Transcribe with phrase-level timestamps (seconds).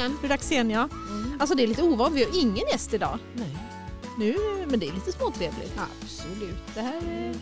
[0.00, 0.18] igen.
[0.20, 0.88] Det är dags igen ja.
[1.08, 1.36] Mm.
[1.40, 3.18] Alltså det är lite ovant, vi har ingen gäst idag.
[3.34, 3.56] Nej,
[4.18, 4.36] Nu,
[4.68, 5.72] men det är lite småtrevligt.
[6.02, 6.74] absolut.
[6.74, 7.34] Det här är...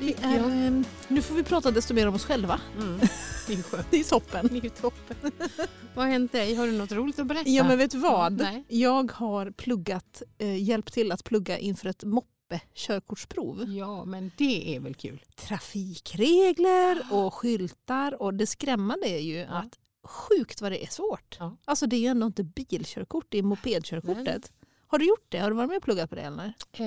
[0.00, 2.60] Det är ehm, nu får vi prata desto mer om oss själva.
[2.80, 3.00] Mm.
[3.46, 3.86] Det är skönt.
[3.90, 4.48] Det är toppen.
[4.52, 5.16] Det är toppen.
[5.94, 6.54] Vad har hänt dig?
[6.54, 7.50] Har du något roligt att berätta?
[7.50, 8.32] Ja men vet du vad?
[8.32, 8.64] Nej.
[8.68, 13.64] Jag har pluggat, eh, hjälpt till att plugga inför ett moppe körkortsprov.
[13.68, 15.22] Ja, men det är väl kul.
[15.36, 19.46] Trafikregler och skyltar och det skrämmande är ju Ja.
[19.48, 21.36] att sjukt vad det är svårt.
[21.40, 21.56] Ja.
[21.64, 24.26] Alltså det är ju ändå inte bilkörkort, det är mopedkörkortet.
[24.26, 24.40] Nej.
[24.86, 25.38] Har du gjort det?
[25.38, 26.52] Har du varit med och pluggat på det eller?
[26.72, 26.86] Eh,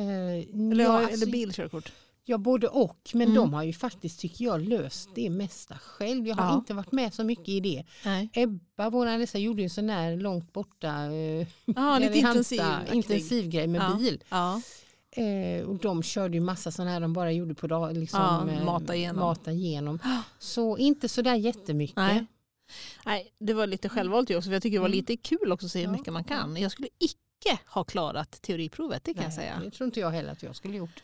[0.71, 1.91] Eller, ja, alltså, eller bilkörkort?
[2.25, 3.09] ja, både och.
[3.13, 3.35] Men Mm.
[3.35, 6.27] de har ju faktiskt, tycker jag, löst det mesta själv.
[6.27, 6.55] Jag har Ja.
[6.55, 7.83] inte varit med så mycket i det.
[8.05, 8.29] Nej.
[8.33, 12.61] Ebba, vår Alissa, gjorde ju en sån där långt borta eh, Ja, lite intensiv.
[12.93, 13.95] Intensiv grej med Ja.
[13.99, 14.23] bil.
[14.29, 14.61] Ja.
[15.11, 18.49] Eh, och de körde ju massa sådana här de bara gjorde på dag, liksom, Ja,
[18.51, 19.19] eh, mata igenom.
[19.19, 19.99] mata igenom.
[20.39, 21.95] Så inte så där jättemycket.
[21.95, 22.25] Nej.
[23.05, 24.97] Nej, det var lite självvalt ju också för jag tycker det var Mm.
[24.97, 26.57] lite kul också att se hur mycket man kan.
[26.57, 29.59] Jag skulle icke ha klarat teoriprovet, det kan jag Nej, säga.
[29.63, 31.03] Det tror inte jag heller att jag skulle gjort.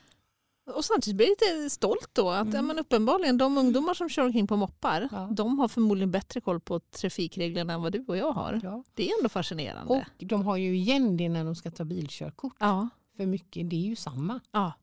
[0.75, 2.55] Och samtidigt blir jag lite stolt då att Mm.
[2.55, 5.29] ja, men uppenbarligen de ungdomar som kör omkring på moppar Ja.
[5.31, 8.59] de har förmodligen bättre koll på trafikreglerna än vad du och jag har.
[8.63, 8.83] Ja.
[8.93, 9.93] Det är ändå fascinerande.
[9.93, 12.55] Och de har ju igen det när de ska ta bilkörkort.
[12.59, 12.89] ja.
[13.17, 14.39] För mycket, det är ju samma.
[14.51, 14.73] ja.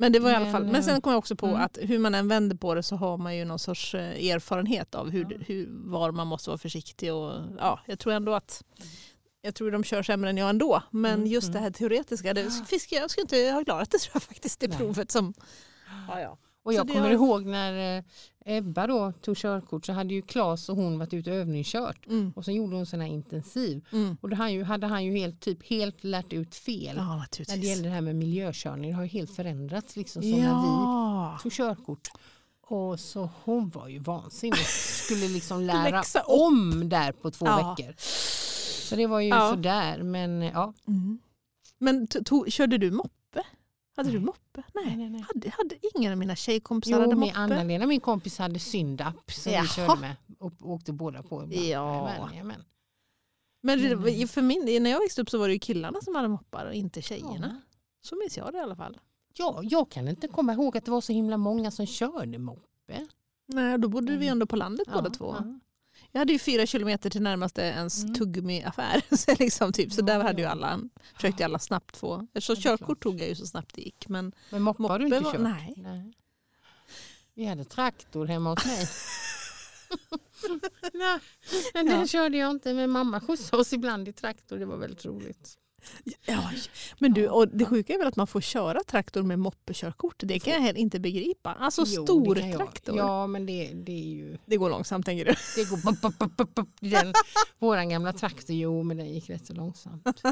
[0.00, 0.64] Men det var i alla fall.
[0.64, 1.60] Men sen kom jag också på mm.
[1.60, 4.94] att hur man än vänder på det så har man ju någon sorts eh, erfarenhet
[4.94, 7.14] av hur, hur, var man måste vara försiktig.
[7.14, 8.62] Och, ja, jag tror ändå att
[9.40, 10.82] jag tror de kör sämre än jag ändå.
[10.90, 11.52] Men Mm, just mm.
[11.54, 14.68] det här teoretiska, det, fisk, jag skulle inte ha klarat det tror jag faktiskt, det
[14.68, 14.78] Nej.
[14.78, 15.34] provet som...
[16.08, 16.38] Ja, ja.
[16.62, 18.04] Och jag kommer ihåg när eh,
[18.50, 22.06] Ebba då tog körkort så hade ju Claes och hon varit ute och övningskört.
[22.06, 22.32] Mm.
[22.36, 23.84] Och sen gjorde hon sån här intensiv.
[23.92, 24.16] Mm.
[24.20, 26.96] Och då hade, ju, hade han ju helt, typ, helt lärt ut fel.
[26.96, 28.90] Ja, När det gäller det här med miljökörning.
[28.90, 31.38] Det har ju helt förändrats liksom som när vi ja.
[31.42, 32.08] tog körkort.
[32.62, 34.58] Och så hon var ju vansinnig.
[35.04, 37.76] Skulle liksom lära om där på två Ja.
[37.76, 37.94] veckor.
[38.88, 39.50] Så det var ju Ja.
[39.50, 40.02] sådär.
[40.02, 40.74] Men ja.
[40.88, 41.18] Mm.
[41.78, 42.06] Men
[42.48, 43.17] körde du moppe?
[43.98, 44.24] Hade du Nej.
[44.26, 44.62] moppe?
[44.74, 44.96] Nej.
[44.96, 45.24] Nej, nej.
[45.34, 47.32] Hade, hade ingen av mina tjejkompisar Jo, hade moppe?
[47.34, 49.62] Anna-Lena, min kompis, hade Syndap som Jaha.
[49.62, 50.16] vi körde med.
[50.38, 51.44] Och åkte båda på.
[51.50, 51.50] Ja.
[51.60, 52.64] Jajamän, jajamän.
[53.62, 54.28] Men Mm.
[54.28, 56.74] för min, när jag växte upp så var det ju killarna som hade moppar och
[56.74, 57.60] inte tjejerna.
[57.64, 57.76] Ja.
[58.00, 58.98] Så minns jag det i alla fall.
[59.34, 63.06] Ja, jag kan inte komma ihåg att det var så himla många som körde moppe.
[63.46, 64.28] Nej, då bodde vi Mm.
[64.32, 65.34] ändå på landet båda Ja, två.
[65.38, 65.58] ja.
[66.18, 68.14] Jag hade ju fyra kilometer till närmaste ens Mm.
[68.14, 69.02] tuggummiaffär.
[69.16, 69.92] så liksom typ.
[69.92, 70.80] så Ja, där hade ju alla,
[71.14, 72.26] försökte ju alla snabbt få.
[72.40, 74.08] Så Ja, körkort tog jag ju så snabbt det gick.
[74.08, 75.40] Men Men moppe har du inte var- kört?
[75.76, 76.12] nej.
[77.34, 78.86] Vi hade traktor hemma hos mig.
[80.92, 81.18] Nej,
[81.74, 82.06] men den Ja.
[82.06, 84.58] körde jag inte men mamma skjutsade oss ibland i traktor.
[84.58, 85.58] Det var väldigt roligt.
[86.26, 86.50] Ja,
[86.98, 90.14] men du, och det sjuka är väl att man får köra traktor med moppekörkort.
[90.18, 91.54] Det kan jag heller inte begripa.
[91.54, 92.96] Alltså Jo, stor traktor.
[92.96, 94.38] Ja men det, det är ju...
[94.46, 95.34] Det går långsamt tänker du?
[95.56, 96.68] Det går bup, bup, bup, bup, bup.
[96.80, 97.14] Den,
[97.58, 100.22] våran gamla traktor, jo men den gick rätt så långsamt.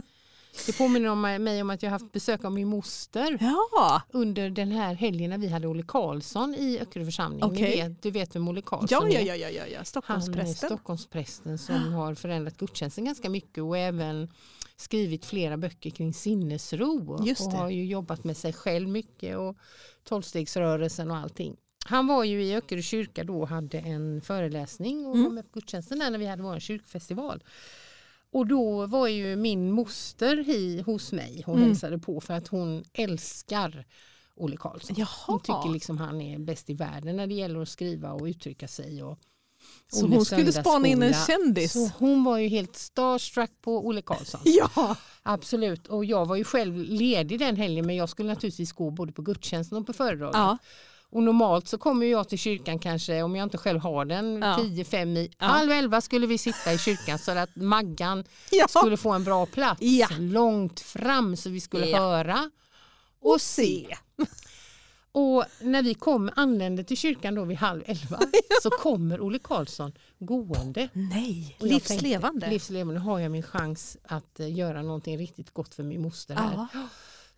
[0.66, 4.70] Det påminner om mig om att jag haft besök av min moster Ja, under den
[4.70, 7.54] här helgen när vi hade Olle Karlsson i Öckerö församling.
[7.54, 9.74] Vet, du vet vem Olle Karlsson ja, ja, ja, ja, ja, ja.
[9.74, 10.68] Han är Stockholmsprästen.
[10.68, 14.28] Stockholmsprästen som har förändrat gudstjänsten ganska mycket och även
[14.76, 19.56] skrivit flera böcker kring sinnesro och har ju jobbat med sig själv mycket och
[20.04, 21.56] tolvstegsrörelsen och allting.
[21.88, 25.24] Han var ju i Öckerö kyrka då och hade en föreläsning och Mm.
[25.24, 27.42] var med på gudstjänsten där när vi hade vår kyrkfestival.
[28.32, 31.68] Och då var ju min moster hi, hos mig och Mm.
[31.68, 33.84] hälsade på för att hon älskar
[34.34, 34.96] Olle Karlsson.
[34.96, 38.24] Hon Jaha, tycker liksom han är bäst i världen när det gäller att skriva och
[38.24, 39.02] uttrycka sig.
[39.02, 39.18] Och
[39.92, 41.72] så hon skulle spana in en kändis?
[41.72, 44.40] Så hon var ju helt starstruck på Olle Karlsson.
[44.44, 45.86] Ja, Absolut.
[45.86, 49.22] Och jag var ju själv ledig den helgen men jag skulle naturligtvis gå både på
[49.22, 50.34] gudstjänsten och på föredraget.
[50.36, 50.58] ja.
[51.10, 54.56] Och normalt så kommer jag till kyrkan kanske, om jag inte själv har den, Ja.
[54.58, 55.30] 10-5 i.
[55.38, 55.46] Ja.
[55.46, 58.66] Halv elva skulle vi sitta i kyrkan så att Maggan ja.
[58.68, 59.82] skulle få en bra plats.
[59.82, 60.08] Ja.
[60.18, 61.98] Långt fram så vi skulle Ja.
[61.98, 62.50] höra
[63.20, 63.96] och se.
[65.12, 68.18] Och när vi kom, anlände till kyrkan då vid halv elva
[68.62, 70.88] så kommer Olle Karlsson gående.
[70.92, 72.40] Nej, Och livslevande.
[72.40, 76.34] Tänkte, livslevande, har jag min chans att eh, göra någonting riktigt gott för min moster
[76.34, 76.66] här.
[76.72, 76.88] ja.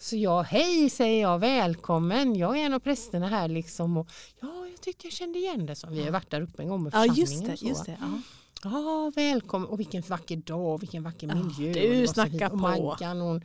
[0.01, 3.97] Så jag, hej säger jag, välkommen, jag är en av prästerna här liksom.
[3.97, 4.09] Och,
[4.41, 5.75] ja, jag tyckte jag kände igen det.
[5.77, 7.31] Så vi har varit där uppe en gång med ja, församlingen.
[7.31, 7.53] just det.
[7.53, 7.67] och så.
[7.69, 8.21] Just det ja.
[8.63, 9.69] Ja, välkommen.
[9.69, 11.73] Och vilken vacker dag, vilken vacker Ja, miljö.
[11.73, 12.47] du Och var så snackar.
[12.47, 12.57] Och på.
[12.57, 13.43] Maggan, hon,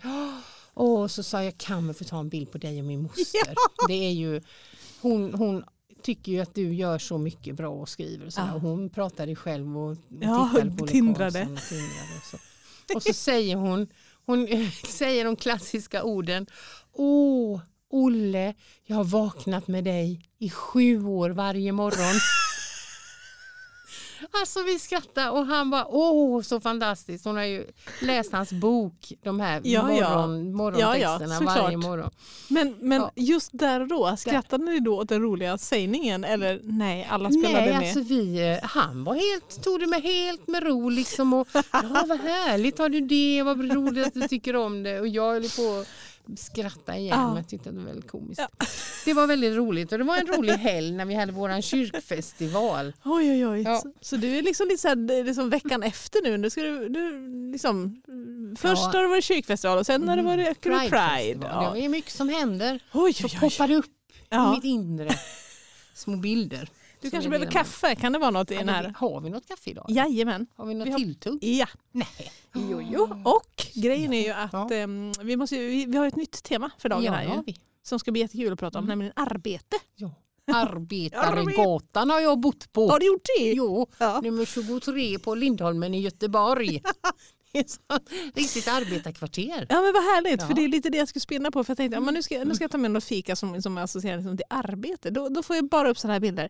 [0.73, 3.53] och så sa jag, kan vi få ta en bild på dig och min moster?
[3.87, 4.41] Det är ju,
[5.01, 5.63] hon, hon
[6.01, 8.25] tycker ju att du gör så mycket bra och skriver.
[8.25, 8.53] Och, så Ja.
[8.53, 11.41] och Hon pratade själv och Ja, tittade på tindrade.
[11.41, 12.37] Och, tindrade och, så.
[12.95, 13.87] och så säger hon,
[14.25, 14.47] hon
[14.87, 16.45] säger de klassiska orden.
[16.93, 18.53] Åh, Olle,
[18.85, 22.19] jag har vaknat med dig i sju år varje morgon.
[24.41, 27.25] Alltså vi skrattade och han bara åh så fantastiskt.
[27.25, 27.67] Hon har ju
[28.01, 30.09] läst hans bok, de här Ja, ja.
[30.17, 31.57] morgon, morgontexterna såklart.
[31.57, 32.09] varje morgon.
[32.47, 33.11] Men, men Ja.
[33.15, 37.53] just där och då, skrattade ni då åt den roliga sägningen eller nej, alla spelade
[37.65, 37.77] Nej, med?
[37.77, 42.05] alltså vi, eh, han var helt, tog det med helt med ro liksom och ja
[42.07, 45.43] vad härligt har du det, vad roligt att du tycker om det och jag höll
[45.49, 45.85] på
[46.33, 47.35] att skratta igen Ja.
[47.37, 48.41] jag tyckte det var väldigt komiskt.
[48.59, 48.65] Ja.
[49.05, 52.93] Det var väldigt roligt och det var en rolig helg när vi hade våran kyrkfestival.
[53.03, 53.61] Oj, oj, oj.
[53.61, 53.77] Ja.
[53.81, 56.37] Så, så du är liksom, lite så här, liksom veckan efter nu.
[56.37, 58.01] nu, ska du, du liksom,
[58.59, 58.91] först Ja.
[58.93, 60.89] har det varit kyrkfestival och sen har det varit Öckerö Pride.
[60.89, 61.63] Pridefestival.
[61.65, 61.71] Ja.
[61.73, 62.79] Det är mycket som händer.
[62.93, 63.39] Oj, Så oj, oj.
[63.39, 63.85] poppar det upp
[64.31, 65.09] i mitt inre.
[65.93, 66.69] Små bilder.
[67.03, 68.93] Du kanske behöver kaffe, kan det vara något i den här?
[68.97, 69.85] Har vi något kaffe idag?
[69.89, 70.47] Jajamän.
[70.55, 71.43] Har vi något Vi har- tilltugg?
[71.43, 71.67] Ja.
[71.91, 72.31] Nej.
[72.53, 73.21] Jo, jo.
[73.25, 74.69] Och grejen är ju att Ja.
[74.71, 77.55] ehm, vi, måste, vi, vi har ett nytt tema för dagen Ja, här har vi.
[77.83, 78.89] som ska bli jättekul att prata om, Mm.
[78.99, 79.77] nämligen arbete.
[79.95, 80.11] Ja.
[80.53, 82.87] Arbetaregatan har jag bott på.
[82.89, 83.51] Har du gjort det?
[83.51, 84.21] Jo, Ja.
[84.23, 86.81] nummer 23 på Lindholmen i Göteborg.
[88.35, 89.65] Riktigt arbetarkvarter.
[89.69, 90.47] Ja men vad härligt, Ja.
[90.47, 91.63] för det är lite det jag skulle spinna på.
[91.63, 93.61] För jag tänkte ja, men nu, ska, nu ska jag ta med något fika som,
[93.61, 95.09] som är associerat liksom till arbete.
[95.09, 96.49] Då, då får jag bara upp sådana här bilder.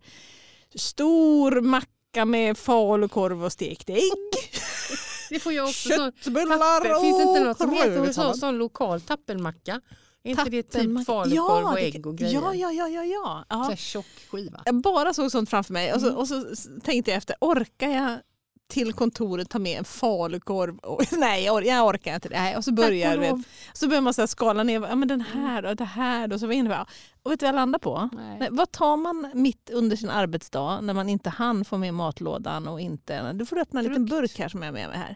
[0.76, 4.00] Stor macka med falukorv och stekt ägg.
[5.30, 5.90] Det får jag också.
[5.90, 7.02] Köttbullar tappel.
[7.02, 9.82] Finns det inte något som heter hos oss sån lokal tappelmacka?
[10.24, 12.34] Är inte det typ falukorv och det- ägg och grejer?
[12.34, 12.88] Ja, ja, ja.
[12.88, 13.44] ja, ja.
[13.50, 13.64] Så ja.
[13.70, 14.62] här tjock skiva.
[14.66, 16.18] Jag bara såg sånt framför mig och så, Mm.
[16.20, 16.44] och så
[16.84, 18.20] tänkte jag efter, orkar jag
[18.68, 20.78] till kontoret ta med en falukorv?
[20.78, 22.30] Och, nej, jag, or- jag orkar inte.
[22.30, 23.36] Nej, Och så börjar, vet,
[23.74, 26.34] så börjar man så skala ner, ja, men den här och det här.
[26.34, 26.86] Och så var inne på,
[27.24, 28.10] och vet du vad jag landar på?
[28.14, 28.48] Nej.
[28.52, 32.82] Vad tar man mitt under sin arbetsdag när man inte hann få med matlådan och
[32.82, 33.34] inte...
[33.34, 35.16] Du får öppna en liten burk här som jag har med mig här.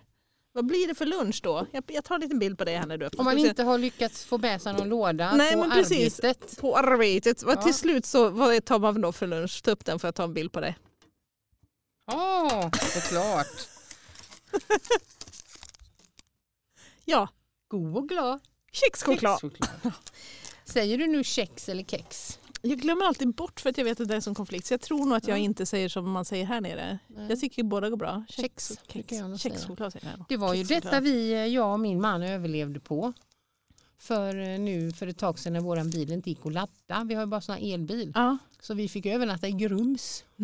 [0.58, 1.66] Vad blir det för lunch då?
[1.72, 3.20] Jag, jag tar en liten bild på dig här när du öppnar.
[3.20, 6.20] Om man inte har lyckats få med sig någon låda Nej, på men precis.
[6.20, 6.62] arbetet.
[6.62, 7.44] På arbetet.
[7.46, 7.56] Ja.
[7.56, 9.64] Till slut så vad tar man då för lunch?
[9.64, 10.78] Ta upp den för att ta en bild på dig.
[12.08, 13.48] Ja, såklart.
[17.06, 17.30] Ja,
[17.68, 18.40] God och glad.
[18.72, 19.40] kexchoklad.
[19.42, 19.94] Kexchoklad.
[20.66, 22.40] Säger du nu kex eller kex?
[22.62, 24.66] Jag glömmer alltid bort för att jag vet att det är som konflikt.
[24.66, 25.44] Så jag tror nog att jag Ja.
[25.44, 27.00] inte säger som man säger här nere.
[27.30, 28.26] Jag tycker båda går bra.
[28.30, 28.72] Kex.
[29.38, 30.26] Kexchoklad säger jag.
[30.30, 33.14] Det var ju detta vi, eh, jag och min man överlevde på.
[34.00, 37.04] För eh, nu för ett tag sedan när våran bil inte gick att ladda.
[37.04, 38.12] Vi har ju bara sån här elbil.
[38.16, 38.38] Ja.
[38.62, 40.24] Så vi fick övernatta i Grums.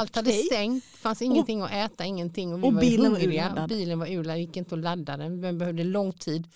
[0.00, 2.52] Allt hade stängt, fanns ingenting att äta, ingenting.
[2.52, 3.44] Och vi Och var bilen var hungriga.
[3.46, 3.68] urladdad.
[3.68, 5.40] Bilen var urladdad, gick inte att ladda den.
[5.42, 6.48] Vi behövde lång tid.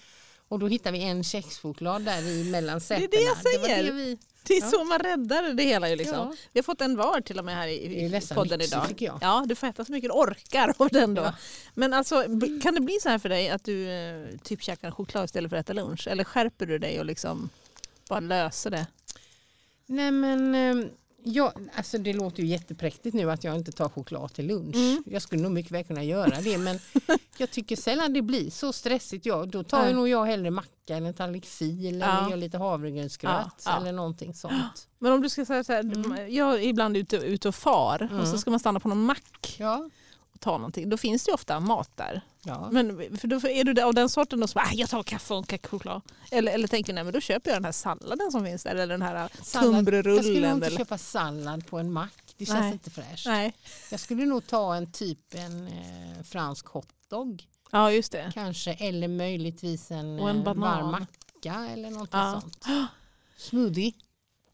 [0.49, 3.09] Och då hittade vi en kexchoklad där i mellan är sätena.
[3.11, 3.85] det jag var säger.
[3.85, 4.67] det vi, Det är Ja.
[4.71, 5.89] så man räddar det hela.
[5.89, 6.17] Ju liksom.
[6.17, 6.35] Ja.
[6.53, 8.81] Vi har fått en var till och med här i, Det är i podden idag.
[9.07, 9.19] jag.
[9.23, 11.23] Ja, du får äta så mycket du orkar av den då.
[11.23, 11.35] Ja.
[11.75, 12.25] Men alltså,
[12.63, 15.57] kan det bli så här för dig att du eh, typ käkar choklad istället för
[15.57, 16.07] att äta lunch?
[16.09, 17.49] Eller skärper du dig och liksom
[18.09, 18.87] bara löser det?
[19.87, 20.87] Nej men eh,
[21.23, 24.77] ja, alltså det låter ju jättepräktigt nu att jag inte tar choklad till lunch.
[24.77, 25.03] Mm.
[25.07, 26.79] Jag skulle nog mycket väl kunna göra det men
[27.39, 29.27] jag tycker sällan det blir så stressigt.
[29.27, 32.19] Ja, då tar ju nog jag hellre macka eller en tallrik fil Ja.
[32.19, 33.77] eller gör lite havregrynsgröt Ja, ja.
[33.81, 34.89] eller någonting sånt.
[34.99, 36.35] Men om du ska säga så här, Mm.
[36.35, 38.39] jag är ibland ute, ute och far och så Mm.
[38.39, 39.91] ska man stanna på någon mack Ja,
[40.41, 40.89] ta någonting.
[40.89, 42.21] Då finns det ju ofta mat där.
[42.43, 42.69] ja.
[42.73, 46.03] Men för då är du av den sorten som "Ah, jag tar kaffe och choklad.
[46.31, 48.87] Eller, eller tänker nej men då köper jag den här salladen som finns där eller
[48.87, 49.31] den här Sallad.
[49.39, 50.43] Jag skulle tunnbrödsrullen.
[50.43, 50.77] nog inte Eller...
[50.79, 52.35] köpa sallad på en mack.
[52.37, 52.73] Det känns Nej.
[52.73, 53.27] inte fräscht.
[53.27, 53.53] Nej.
[53.91, 58.31] Jag skulle nog ta en typ en eh, fransk hotdog Ja just det.
[58.35, 60.61] kanske eller möjligtvis en, Och en eh, banan.
[60.61, 62.41] varm macka eller något Ja.
[62.41, 62.65] sånt.
[63.37, 63.93] Smoothie.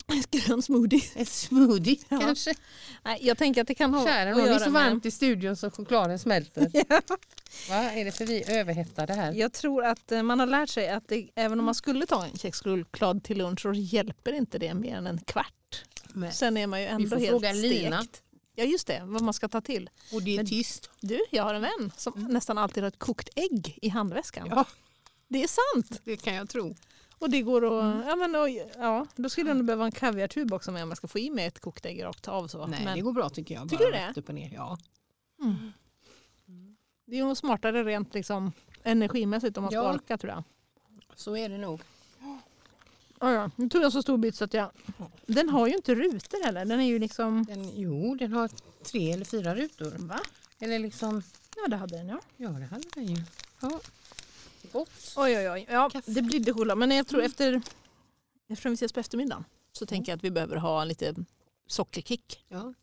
[0.31, 1.03] Grön smoothie.
[1.15, 2.21] En smoothie Ja.
[2.21, 2.55] kanske.
[3.05, 4.85] Nej, jag tänker att det kan ha Kära nån, det är så med...
[4.85, 6.71] varmt i studion så chokladen smälter.
[6.89, 7.01] Ja.
[7.69, 7.75] Va?
[7.93, 9.33] Är det för vi är överhettade här?
[9.33, 12.25] Jag tror att eh, man har lärt sig att det, även om man skulle ta
[12.25, 15.85] en kexchoklad till lunch så hjälper inte det mer än en kvart.
[16.13, 17.63] Men- Sen är man ju ändå får helt fråga stekt.
[17.63, 18.05] Lina.
[18.55, 19.91] Ja just det, vad man ska ta till.
[20.13, 20.91] Och det är Men- tyst.
[21.01, 24.47] Du, jag har en vän som nästan alltid har ett kokt ägg i handväskan.
[24.51, 24.65] Ja,
[25.29, 26.01] Det är sant.
[26.05, 26.75] det kan jag tro.
[27.19, 30.53] Och det går att, ja, men, och, ja, då skulle jag nog behöva en kaviartub
[30.53, 32.49] också med om jag ska få i mig ett kokt ägg rakt av.
[32.49, 32.67] Så.
[32.67, 33.69] Nej, men det går bra tycker jag.
[33.69, 34.13] Tycker du det?
[34.17, 34.51] Upp och ner.
[34.55, 34.79] Ja.
[35.43, 35.73] mm.
[37.07, 39.95] Det är nog smartare rent liksom, energimässigt om man ska Ja.
[39.95, 40.45] orka tror jag.
[41.15, 41.81] Så är det nog.
[43.21, 43.51] Ja, ja.
[43.57, 44.71] Nu tog jag så stor bit så att jag...
[45.27, 46.65] Den har ju inte rutor heller.
[46.65, 47.45] Den är ju liksom...
[47.45, 48.51] Den, jo, den har
[48.83, 49.95] tre eller fyra rutor.
[49.99, 50.21] Va?
[50.59, 51.23] Eller liksom,
[51.57, 52.21] Ja det hade den ja.
[52.37, 53.23] ja det hade den ju.
[53.61, 53.81] Ja.
[54.73, 55.15] Gott.
[55.17, 55.67] Oj oj oj.
[55.71, 56.11] Ja, Kaffe.
[56.11, 56.79] det blir det choklad.
[56.79, 57.63] Men jag tror efter...
[58.49, 61.15] Eftersom vi ses på eftermiddagen så tänker jag att vi behöver ha en lite
[61.67, 62.45] sockerkick.
[62.49, 62.75] Ja,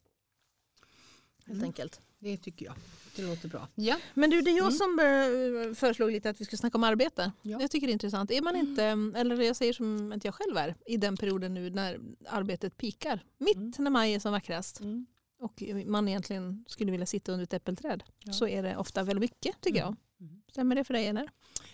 [1.46, 1.64] Helt Mm.
[1.64, 2.02] enkelt.
[2.20, 2.76] det tycker jag.
[3.16, 3.68] Det låter bra.
[3.76, 3.98] Ja.
[4.14, 4.78] Men du, det är jag Mm.
[4.78, 7.32] som eh, föreslog lite att vi skulle snacka om arbete.
[7.42, 7.62] Ja.
[7.62, 8.32] Jag tycker det är intressant.
[8.32, 8.84] Är man inte,
[9.16, 12.00] eller jag säger som att jag själv är, i den perioden nu när
[12.30, 13.24] arbetet pikar.
[13.38, 13.74] Mitt Mm.
[13.78, 14.80] när maj är som vackrast.
[14.80, 15.06] Mm.
[15.40, 18.34] och man egentligen skulle vilja sitta under ett äppelträd Ja.
[18.34, 19.96] så är det ofta väldigt mycket tycker jag.
[20.24, 20.42] Mm.
[20.52, 21.30] Stämmer det för dig eller?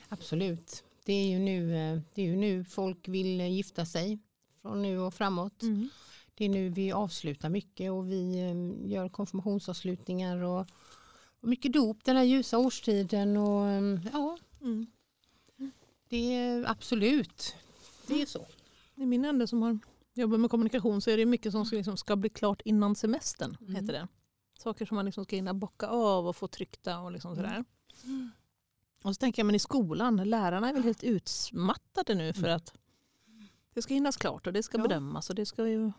[0.10, 0.84] Absolut.
[1.06, 4.20] Det är, ju nu, eh, det är ju nu folk vill eh, gifta sig.
[4.62, 5.63] Från nu och framåt.
[6.36, 10.60] Det är nu vi avslutar mycket och vi eh, gör konfirmationsavslutningar och,
[11.41, 13.38] och mycket dop den här ljusa årstiden.
[13.38, 13.65] Och,
[14.13, 14.88] ja, Mm.
[16.10, 17.56] det är absolut.
[18.08, 18.46] Det är så.
[18.96, 19.79] I min ände som har
[20.13, 23.58] jobbat med kommunikation så är det mycket som ska, liksom, ska bli klart innan semestern.
[23.62, 23.75] Mm.
[23.75, 24.08] Heter det.
[24.60, 27.63] Saker som man liksom ska hinna bocka av och få tryckta och liksom sådär.
[28.03, 28.32] Mm.
[29.03, 32.56] Och så tänker jag men i skolan, lärarna är väl helt utsmattade nu för Mm.
[32.56, 32.74] att
[33.74, 34.82] det ska hinnas klart och det ska Ja.
[34.84, 35.91] bedömas och det ska ju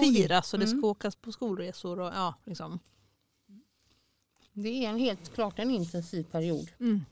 [0.00, 0.78] firas och det mm.
[0.78, 2.00] ska åkas på skolresor.
[2.00, 2.78] Och, ja, liksom.
[4.52, 6.70] Det är en helt klart en intensiv period.
[6.80, 7.04] Mm.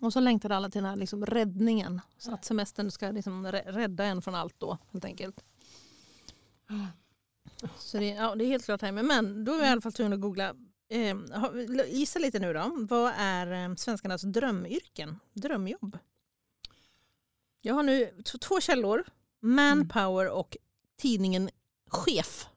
[0.00, 2.00] Och så längtar alla till den här liksom räddningen.
[2.18, 5.44] Så att semestern ska liksom rä- rädda en från allt då helt enkelt.
[7.78, 8.92] Så det, ja, det är helt klart här.
[8.92, 10.54] Men, men då är vi i alla fall tvungna att googla.
[10.88, 11.16] Eh,
[11.88, 12.86] gissa lite nu då.
[12.90, 15.20] Vad är eh, svenskarnas drömyrken?
[15.32, 15.98] Drömjobb?
[17.60, 19.04] Jag har nu två källor.
[19.40, 20.56] Manpower och
[20.96, 21.50] tidningen
[21.86, 22.48] Chef.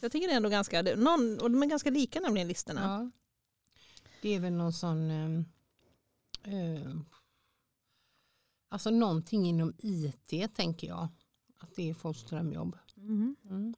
[0.00, 2.80] Jag tycker det är ändå ganska, någon, och de är ganska lika nämligen listorna.
[2.82, 3.10] Ja.
[4.22, 5.10] Det är väl någon sån...
[6.42, 6.94] Eh,
[8.68, 11.08] alltså någonting inom IT tänker jag.
[11.58, 12.78] Att det är folks drömjobb.
[12.94, 13.36] Mhm.
[13.44, 13.74] Mm.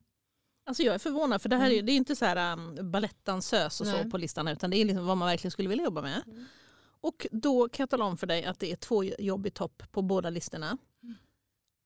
[0.67, 3.81] Alltså jag är förvånad för det här är, det är inte så här um, balettdansös
[3.81, 4.11] och så Nej.
[4.11, 6.23] på listan utan det är liksom vad man verkligen skulle vilja jobba med.
[6.27, 6.45] Mm.
[7.01, 9.83] Och då kan jag tala om för dig att det är två jobb i topp
[9.93, 10.79] på båda listorna.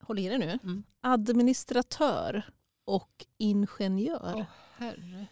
[0.02, 0.58] Håll i dig nu.
[0.62, 0.82] Mm.
[1.00, 2.42] Administratör
[2.84, 4.34] och ingenjör.
[4.36, 4.44] Åh,
[4.76, 5.26] herregud.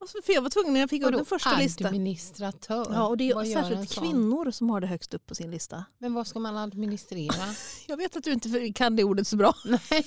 [0.00, 1.86] Alltså, för jag var tvungen när jag fick upp den första listan.
[1.86, 2.86] administratör?
[2.92, 5.84] Ja, och det är Vad särskilt kvinnor som har det högst upp på sin lista.
[5.98, 7.54] Men vad ska man administrera?
[7.86, 9.54] Jag vet att du inte kan det ordet så bra.
[9.64, 10.06] Nej.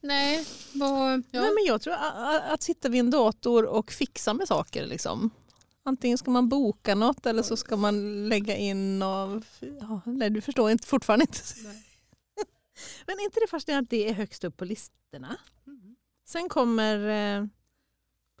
[0.00, 1.22] Nej, vad...
[1.30, 1.40] Ja.
[1.40, 4.86] Nej, men jag tror att, att sitta vid en dator och fixa med saker.
[4.86, 5.30] Liksom.
[5.82, 9.42] Antingen ska man boka något eller så ska man lägga in och...
[9.80, 11.38] Ja, nej, du förstår inte, fortfarande inte.
[11.64, 11.86] Nej.
[13.06, 15.36] Men är inte det fascinerande att det är högst upp på listorna?
[15.66, 15.96] Mm.
[16.28, 17.46] Sen kommer eh,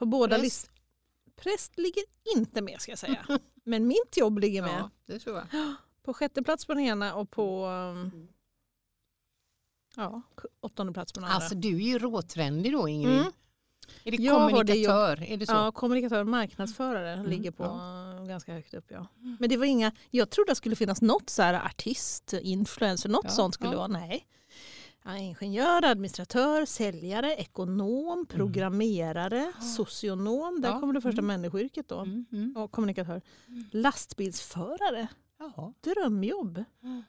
[0.00, 0.42] på båda Präst.
[0.44, 0.76] listorna...
[1.36, 2.02] Präst ligger
[2.36, 3.26] inte med ska jag säga.
[3.64, 4.70] Men mitt jobb ligger med.
[4.80, 5.46] Ja, det tror jag.
[6.02, 8.28] På sjätte plats på den ena och på um, Mm.
[9.96, 11.36] ja, k- åttonde plats på den andra.
[11.36, 13.18] Alltså du är ju råtrendig då Ingrid.
[13.18, 13.32] Mm.
[14.04, 15.22] Är det Jag har det kommunikatör?
[15.22, 15.52] Är det så?
[15.52, 18.24] Ja, kommunikatör marknadsförare Mm, ligger på ja.
[18.28, 18.84] ganska högt upp.
[18.88, 19.06] Ja.
[19.38, 23.24] Men det var inga, jag trodde det skulle finnas något så här artist, influencer, något
[23.24, 23.76] Ja, sånt skulle ja.
[23.76, 23.86] vara.
[23.88, 24.26] Nej.
[25.04, 29.62] Ja, ingenjör, administratör, säljare, ekonom, programmerare, Ja.
[29.64, 30.60] socionom.
[30.60, 31.26] Där Ja, kommer det första mm.
[31.26, 31.98] människoyrket då.
[31.98, 32.56] Mm, mm.
[32.56, 33.22] Och kommunikatör.
[33.48, 33.64] Mm.
[33.72, 35.72] Lastbilsförare, Jaha.
[35.80, 36.64] drömjobb.
[36.82, 37.02] Mm.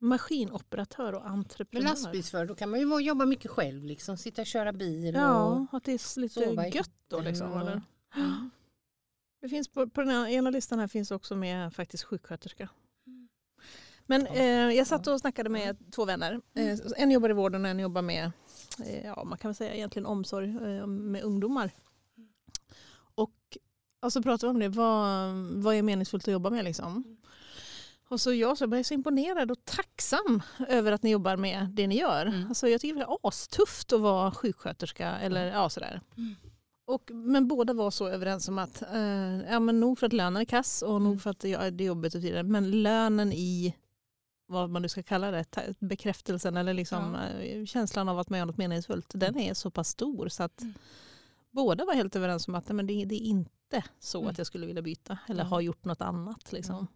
[0.00, 1.84] Maskinoperatör och Men entreprenör.
[1.88, 3.84] lastbilsförare, då kan man ju jobba mycket själv.
[3.84, 4.16] Liksom.
[4.16, 5.14] Sitta och köra bil.
[5.14, 7.20] Ja, att det är lite sova gött då.
[7.20, 7.82] Liksom, och- eller?
[8.16, 8.50] Mm.
[9.40, 12.68] Det finns på, på den ena listan här finns också med faktiskt sjuksköterska.
[14.08, 14.22] Mm.
[14.22, 16.40] Men eh, jag satt och snackade med två vänner.
[16.54, 18.32] Eh, en jobbar i vården och en jobbar med
[18.84, 21.70] eh, ja, man kan väl säga egentligen omsorg eh, med ungdomar.
[23.14, 23.58] Och,
[24.10, 27.16] så pratade vi om det, vad, vad är meningsfullt att jobba med liksom?
[28.08, 31.68] Och så jag så blev jag så imponerad och tacksam över att ni jobbar med
[31.72, 32.26] det ni gör.
[32.26, 32.48] Mm.
[32.48, 36.00] Alltså jag tycker det är astufft att vara sjuksköterska eller ja, sådär.
[36.16, 36.34] Mm.
[36.86, 40.40] Och, men båda var så överens om att eh, ja, men nog för att lönen
[40.40, 41.04] är kass och Mm.
[41.04, 42.42] nog för att det är det är jobbigt och vidare.
[42.42, 43.74] Men lönen i
[44.46, 45.44] vad man nu ska kalla det,
[45.78, 49.88] bekräftelsen eller liksom, eh, känslan av att man gör något meningsfullt, den är så pass
[49.88, 50.74] stor så att Mm.
[51.50, 54.30] båda var helt överens om att nej, men det, det är inte så Mm.
[54.30, 55.50] att jag skulle vilja byta eller Mm.
[55.50, 56.52] ha gjort något annat.
[56.52, 56.86] Liksom.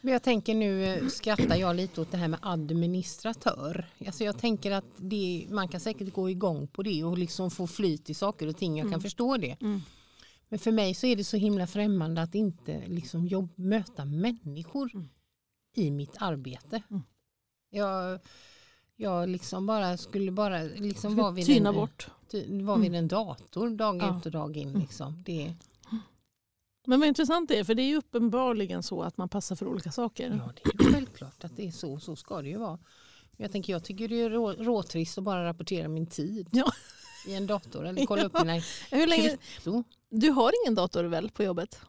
[0.00, 3.86] Men jag tänker nu eh, skrattar jag lite åt det här med administratör.
[4.06, 7.66] Alltså jag tänker att det, man kan säkert gå igång på det och liksom få
[7.66, 8.76] flyt i saker och ting.
[8.78, 9.00] Jag kan Mm.
[9.00, 9.56] förstå det.
[9.60, 9.80] Mm.
[10.48, 14.90] Men för mig så är det så himla främmande att inte liksom jobb, möta människor
[14.94, 15.08] Mm.
[15.74, 16.82] I mitt arbete.
[16.90, 17.02] Mm.
[17.70, 18.20] Jag,
[18.96, 22.08] jag liksom bara skulle bara liksom vara vid, Tyna en, bort.
[22.30, 22.98] ty, vara vid Mm.
[22.98, 24.18] en dator dag Ja.
[24.18, 24.68] ut och dag in.
[24.68, 24.80] Mm.
[24.80, 25.22] Liksom.
[25.26, 25.54] Det,
[26.86, 29.66] Men vad intressant det är, för det är ju uppenbarligen så att man passar för
[29.68, 30.40] olika saker.
[30.46, 31.98] ja, det är ju självklart att det är så.
[32.00, 32.78] Så ska det ju vara.
[33.36, 36.72] Men jag, tänker, jag tycker det är rå, råtrist att bara rapportera min tid Ja.
[37.26, 39.36] i en dator eller kolla upp mina Hur länge,
[40.10, 41.80] du har ingen dator väl på jobbet?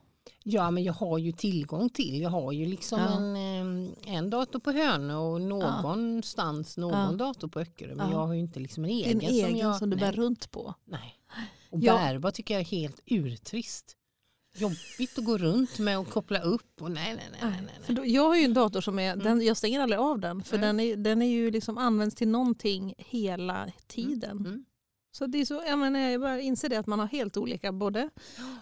[0.47, 3.13] Ja men jag har ju tillgång till, jag har ju liksom Ja.
[3.15, 7.11] en, en dator på Hönö och någonstans någon Ja.
[7.11, 7.95] dator på Öckerö.
[7.95, 8.11] Men Ja.
[8.13, 10.51] jag har ju inte liksom en egen, egen som, jag, som du nej, bär runt
[10.51, 10.73] på.
[10.85, 11.15] nej.
[11.69, 11.93] Och Ja.
[11.97, 13.95] bärbar tycker jag är helt urtrist.
[14.57, 16.81] Jobbigt att gå runt med och koppla upp.
[16.81, 17.51] Och nej, nej, nej.
[17.51, 19.23] nej, nej, då, jag har ju en dator som är, Mm.
[19.25, 20.67] den, jag stänger aldrig av den för Nej.
[20.67, 24.37] den, är, den är ju liksom används till någonting hela tiden.
[24.37, 24.65] Mm.
[25.15, 27.71] Så det är så, jag, menar, jag bara inser det att man har helt olika
[27.71, 28.09] både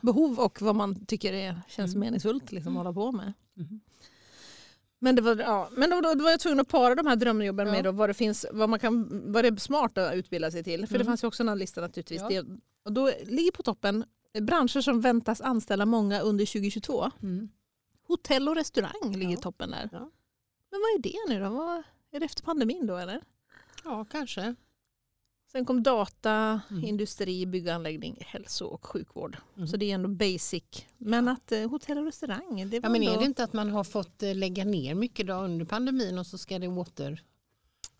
[0.02, 2.00] behov och vad man tycker är, känns Mm.
[2.00, 3.34] meningsfullt liksom, att hålla på med.
[3.54, 3.82] Mhm.
[5.00, 7.68] Men, det var, ja, men då, då, var jag tvungen att para de här drömjobben
[7.68, 7.72] Ja.
[7.74, 10.64] med då, vad, det finns, vad, man kan, vad det är smart att utbilda sig
[10.64, 10.88] till.
[10.88, 11.08] För det Mm.
[11.08, 12.22] fanns ju också en annan lista naturligtvis.
[12.22, 12.28] Ja.
[12.30, 12.46] Det,
[12.86, 17.12] och då ligger på toppen eh, branscher som väntas anställa många under 2022.
[17.22, 17.50] Mm.
[18.08, 19.90] Hotell och restaurang ligger i toppen där.
[19.92, 20.02] Men
[20.82, 21.50] vad är det nu då?
[21.50, 23.22] Vad, är det efter pandemin då eller?
[23.84, 24.56] Ja, kanske.
[25.56, 26.84] Sen kom data, Mm.
[26.84, 29.38] industri, bygganläggning, hälso och sjukvård.
[29.58, 29.68] Mm.
[29.68, 30.64] Så det är ändå basic.
[30.98, 33.20] Men att eh, hotell och restaurang, det var Ja, men är ändå...
[33.20, 36.38] det inte att man har fått eh, lägga ner mycket då under pandemin och så
[36.38, 37.22] ska det åter...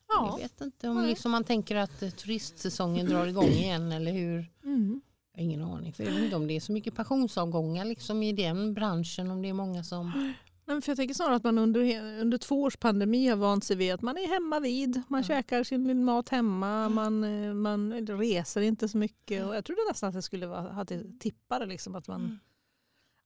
[0.08, 0.30] Ja.
[0.32, 4.52] Jag vet inte om liksom man tänker att eh, turistsäsongen drar igång igen eller hur.
[4.64, 5.02] Mm.
[5.34, 5.94] Jag har ingen aning.
[5.94, 9.32] För jag vet inte om det är så mycket pensionsavgångar liksom i den branschen.
[9.32, 10.34] Om det är många som...
[10.66, 13.76] Nej, för jag tänker snarare att man under, under två års pandemi har vant sig
[13.76, 15.02] vid att man är hemma vid.
[15.08, 15.28] Man Ja.
[15.28, 19.46] käkar sin mat hemma, man, eh, man reser inte så mycket.
[19.46, 21.66] Och jag trodde nästan att det skulle vara att det tippade.
[21.66, 22.40] Liksom, att man, Mm.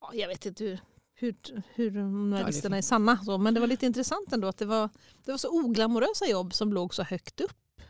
[0.01, 0.79] ja, jag vet inte hur,
[1.15, 1.35] hur,
[1.75, 3.17] hur de här Ja, listorna är sanna.
[3.17, 4.89] Så, men det var lite intressant ändå att det var,
[5.25, 7.81] det var så oglamorösa jobb som låg så högt upp.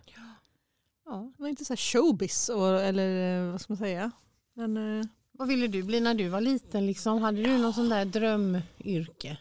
[1.06, 1.32] Ja.
[1.38, 4.12] Det var inte så här showbiz och, eller eh, vad ska man säga.
[4.54, 5.06] Men, eh,
[5.38, 6.86] Vad ville du bli när du var liten?
[6.88, 7.22] Liksom?
[7.22, 9.38] Hade du någon sån där drömyrke?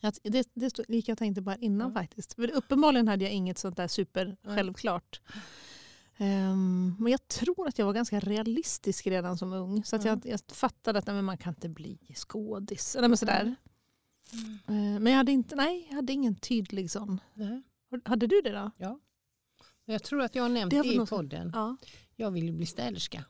[0.00, 1.94] Att det, det gick jag och tänkte här innan Ja.
[2.00, 2.34] faktiskt.
[2.34, 5.20] För uppenbarligen hade jag inget sånt där super självklart.
[6.16, 9.84] Ehm, men jag tror att jag var ganska realistisk redan som ung.
[9.84, 10.10] Så att Ja.
[10.10, 12.96] jag, jag fattade att nej, man kan inte bli skådis.
[12.96, 13.54] Eller men sådär.
[14.32, 14.58] Mm.
[14.66, 17.20] Ehm, men jag hade, inte, nej, jag hade ingen tydlig sån.
[17.34, 17.62] Nej.
[18.04, 18.70] Hade du det då?
[19.84, 21.50] Jag tror att jag har nämnt Det det, i podden.
[21.54, 21.76] Ja.
[22.16, 23.24] Jag ville bli städerska.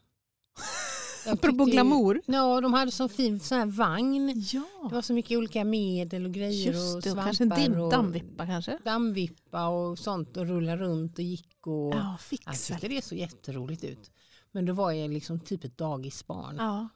[1.26, 2.22] Jag Apropå glamour.
[2.26, 4.26] Ja, de hade så fin sån här vagn.
[4.26, 7.11] Det Ja, var så mycket olika medel och grejer just och det.
[7.11, 7.24] Och svampar.
[7.24, 8.78] kanske en dim, och dammvippa kanske?
[8.85, 11.66] dammvippa och sånt och rulla runt och gick.
[11.66, 12.52] Och, Ja, jag fixa.
[12.74, 14.11] tyckte det såg jätteroligt ut.
[14.52, 16.57] Men då var jag liksom typ ett dagisbarn.
[16.59, 16.88] Ja,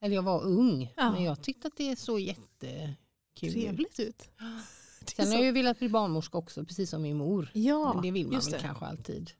[0.00, 0.92] Eller jag var ung.
[0.96, 1.12] Ja.
[1.12, 3.52] Men jag tyckte att det såg jättekul ut.
[3.52, 4.28] trevligt ut.
[5.06, 7.50] Det är Sen har jag ju velat bli barnmorska också, precis som min mor.
[7.54, 8.58] Ja, Men det vill man väl det.
[8.58, 9.30] kanske alltid.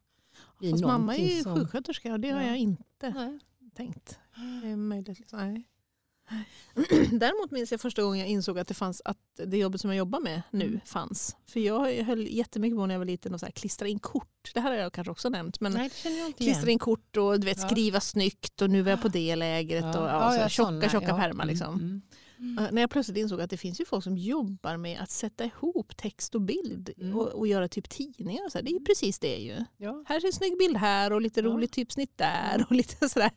[0.71, 2.47] Fast mamma är ju som- sjuksköterska och det har Ja.
[2.47, 3.11] jag inte.
[3.15, 3.39] Nej.
[3.75, 4.19] Tänkt.
[4.63, 5.19] Det är möjligt.
[5.19, 5.39] Liksom.
[5.39, 5.69] Nej.
[7.19, 9.97] Däremot minns jag första gången jag insåg att det, fanns, att det jobbet som jag
[9.97, 10.81] jobbar med nu Mm.
[10.85, 11.37] fanns.
[11.47, 14.51] För jag höll jättemycket på när jag var liten och så här, klistra in kort.
[14.55, 15.61] Det här har jag kanske också nämnt.
[15.61, 15.91] Men Nej,
[16.37, 16.69] klistra igen.
[16.69, 17.69] in kort och du vet, Ja.
[17.69, 19.85] skriva snyggt och nu är jag på det lägret.
[19.85, 21.17] Och, ja, så här, tjocka, tjocka ja.
[21.17, 21.45] pärmar.
[21.45, 22.03] Mm, Liksom.
[22.39, 22.65] Mm.
[22.65, 25.45] Eh, När jag plötsligt insåg att det finns ju folk som jobbar med att sätta
[25.45, 27.17] ihop text och bild Mm.
[27.17, 28.45] och, och göra typ tidningar.
[28.47, 28.63] Och så här.
[28.63, 29.65] Det är ju precis det ju.
[29.77, 30.05] Ja.
[30.09, 31.47] Här är en snygg bild här och lite Ja.
[31.47, 32.67] roligt typsnitt där.
[32.69, 33.31] Och lite sådär.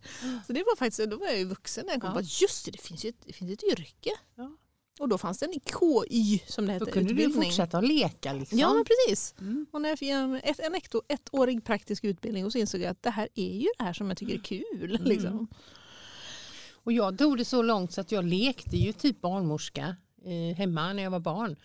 [0.47, 2.13] Så det var faktiskt, då var jag ju vuxen när jag kom Ja.
[2.13, 4.09] på att just det, det finns ju ett, det finns ett yrke.
[4.35, 4.51] Ja.
[4.99, 7.43] Och då fanns det en KY som det Då hette, kunde du utbildning.
[7.49, 8.33] fortsätta att leka.
[8.33, 8.59] Liksom.
[8.59, 9.35] Ja men precis.
[9.39, 9.65] Mm.
[9.71, 13.03] Och när jag fick en, en ett, ettårig praktisk utbildning och så insåg jag att
[13.03, 14.95] det här är ju det här som jag tycker är kul.
[14.95, 15.03] Mm.
[15.07, 15.47] Liksom.
[16.87, 19.95] Och jag tog det så långt så att jag lekte ju typ barnmorska
[20.25, 21.55] eh, hemma när jag var barn.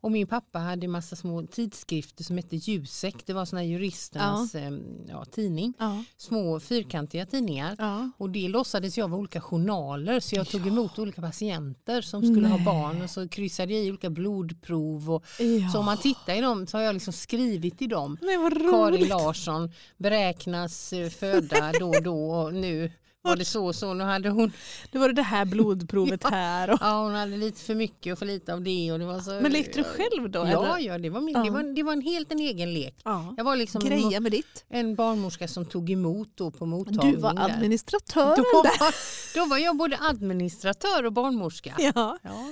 [0.00, 3.26] Och min pappa hade massa små tidskrifter som hette Jusek.
[3.26, 4.72] Det var såna här juristernas eh,
[5.08, 5.74] ja, tidning.
[5.78, 6.04] Ja.
[6.16, 7.76] Små fyrkantiga tidningar.
[7.78, 8.10] Ja.
[8.18, 12.48] Och det låtsades jag vara olika journaler så jag tog emot olika patienter som skulle
[12.48, 12.66] ha Nej.
[12.66, 15.10] barn och så kryssade jag i olika blodprov.
[15.10, 15.68] Och, Ja.
[15.72, 18.18] Så om man tittar i dem så har jag liksom skrivit i dem.
[18.22, 18.36] Nej,
[18.70, 19.08] Karin.
[19.08, 22.90] Larsson beräknas eh, föda då och då och nu
[23.24, 23.94] var det så och så.
[23.94, 24.52] Nu hade hon,
[24.92, 26.28] Det var det här blodprovet Ja.
[26.30, 26.70] här.
[26.70, 26.78] Och...
[26.80, 28.92] ja, hon hade lite för mycket och för lite av det.
[28.92, 30.38] Och det var så, Men lekte du själv då?
[30.38, 30.78] Ja, eller?
[30.86, 31.42] ja det, var min, Ja.
[31.44, 32.94] det, var, det var en helt en egen lek.
[33.04, 33.34] ja.
[33.36, 34.64] Jag var liksom en, Greja med ditt.
[34.68, 37.14] en barnmorska som tog emot då på mottagning.
[37.14, 37.42] Du var där.
[37.44, 38.94] administratören Då var,
[39.34, 41.74] då var jag både administratör och barnmorska.
[41.78, 42.18] Ja.
[42.22, 42.48] Ja.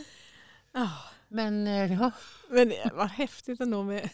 [0.75, 0.89] Ja.
[1.33, 2.11] Men eh, ja,
[2.51, 4.09] Men det var häftigt ändå med...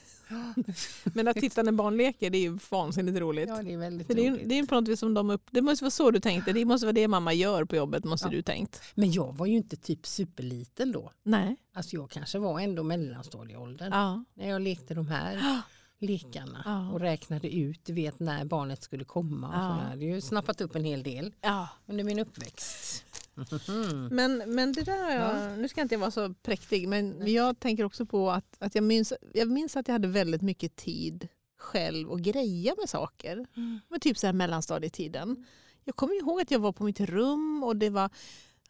[1.04, 3.48] Men att titta när barn leker det är ju vansinnigt roligt.
[3.48, 4.48] ja, det är väldigt För det, är, roligt.
[4.48, 5.42] det är på något vis som de upp...
[5.50, 6.52] Det måste vara så du tänkte.
[6.52, 8.30] Det måste vara det mamma gör på jobbet måste Ja.
[8.30, 8.82] du tänkt.
[8.94, 11.12] Men jag var ju inte typ superliten då.
[11.22, 11.56] Nej.
[11.74, 14.24] Alltså jag kanske var ändå mellanstadieåldern Ja.
[14.34, 15.60] när jag lekte de här
[16.00, 16.90] lekarna Ja.
[16.92, 19.50] och räknade ut du vet, när barnet skulle komma.
[19.52, 19.58] Ja.
[19.76, 19.82] så.
[19.84, 21.68] Jag hade ju snappat upp en hel del ja.
[21.86, 23.04] under min uppväxt.
[24.10, 27.84] Men, men det där, jag, nu ska inte jag vara så präktig, men jag tänker
[27.84, 32.08] också på att, att jag, minns, jag minns att jag hade väldigt mycket tid själv
[32.10, 33.46] och greja med saker.
[33.88, 35.46] Men typ så här mellanstadietiden.
[35.84, 38.10] Jag kommer ihåg att jag var på mitt rum och det var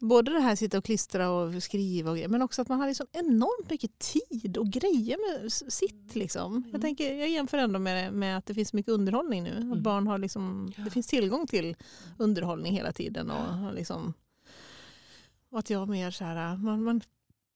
[0.00, 2.94] både det här sitta och klistra och skriva och grejer, men också att man hade
[2.94, 6.14] så enormt mycket tid och greja med sitt.
[6.14, 6.64] Liksom.
[6.72, 9.50] Jag, tänker, jag jämför ändå med, med att det finns mycket underhållning nu.
[9.50, 9.82] Att Mm.
[9.82, 10.84] barn har liksom, Ja.
[10.84, 11.76] Det finns tillgång till
[12.18, 13.30] underhållning hela tiden.
[13.30, 14.14] Och, liksom,
[15.50, 17.00] och att jag mer så här, man, man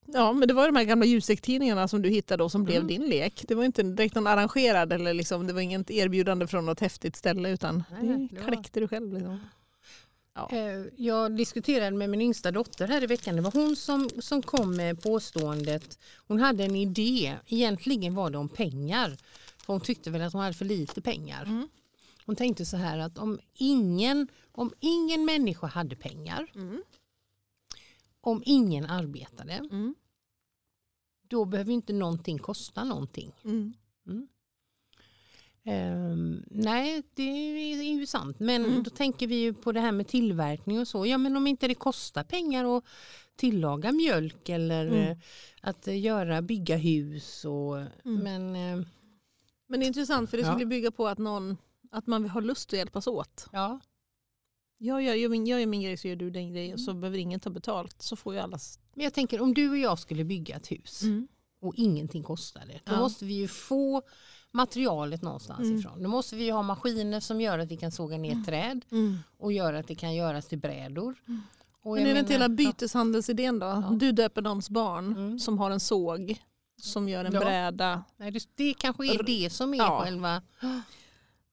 [0.06, 2.86] Ja, men det var de här gamla Jusek-tidningarna som du hittade då som blev Mm.
[2.88, 3.44] din lek.
[3.48, 7.16] Det var inte direkt någon arrangerad eller liksom, det var inget erbjudande från något häftigt
[7.16, 9.12] ställe utan Nej, det det var- kläckte du själv.
[9.14, 9.40] Liksom.
[10.34, 10.48] Ja.
[10.52, 13.36] Eh, Jag diskuterade med min yngsta dotter här i veckan.
[13.36, 15.98] Det var hon som, som kom med påståendet.
[16.26, 17.34] Hon hade en idé.
[17.46, 19.16] Egentligen var det om pengar.
[19.66, 21.42] För hon tyckte väl att hon hade för lite pengar.
[21.44, 21.68] Mm.
[22.26, 26.82] Hon tänkte så här att om ingen, om ingen människa hade pengar, Mm.
[28.24, 29.94] Om ingen arbetade, Mm.
[31.28, 33.32] då behöver inte någonting kosta någonting.
[33.44, 33.74] Mm.
[35.64, 38.40] Ehm, nej, det är ju sant.
[38.40, 38.82] Men Mm.
[38.82, 41.06] då tänker vi ju på det här med tillverkning och så.
[41.06, 42.84] Ja, men om inte det kostar pengar att
[43.36, 44.98] tillaga mjölk eller Mm.
[45.10, 45.16] eh,
[45.62, 47.44] att göra, bygga hus.
[47.44, 48.86] Och, Men eh,
[49.66, 50.52] Men det är intressant för det Ja.
[50.52, 51.56] skulle bygga på att, någon,
[51.90, 53.46] att man har lust att hjälpas åt.
[53.52, 53.80] ja,
[54.84, 56.94] Jag gör, jag, min, jag gör min grej så gör du din grej och så
[56.94, 58.02] behöver ingen ta betalt.
[58.02, 58.58] Så får ju alla...
[58.94, 61.28] men jag tänker om du och jag skulle bygga ett hus Mm.
[61.60, 62.80] och ingenting kostar det.
[62.84, 62.98] Då Ja.
[63.00, 64.02] måste vi ju få
[64.50, 65.78] materialet någonstans Mm.
[65.78, 66.02] ifrån.
[66.02, 68.84] Då måste vi ju ha maskiner som gör att vi kan såga ner träd
[69.38, 71.14] och gör att det kan göras till brädor.
[71.82, 73.66] Och Men är det inte hela byteshandelsidén då?
[73.66, 73.90] Ja.
[74.00, 75.38] Du döper någons barn Mm.
[75.38, 76.42] som har en såg
[76.82, 77.40] som gör en Ja.
[77.40, 78.04] bräda.
[78.16, 80.00] Nej, det, det kanske är det som är Ja.
[80.04, 80.42] själva...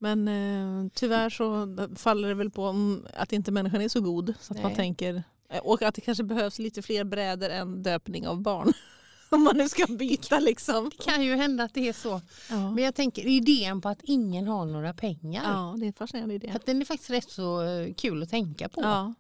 [0.02, 2.76] Men eh, tyvärr så faller det väl på
[3.14, 4.34] att inte människan är så god.
[4.40, 8.28] Så att man tänker, eh, och att det kanske behövs lite fler brädor än döpning
[8.28, 8.74] av barn.
[9.30, 10.92] om man nu ska byta liksom.
[10.98, 12.22] Det kan ju hända att det är så.
[12.50, 15.44] Ja, Men jag tänker idén på att ingen har några pengar.
[15.44, 16.52] ja det är en fascinerande idé.
[16.56, 18.82] Att den är faktiskt rätt så eh, kul att tänka på.
[18.82, 19.14] Ja.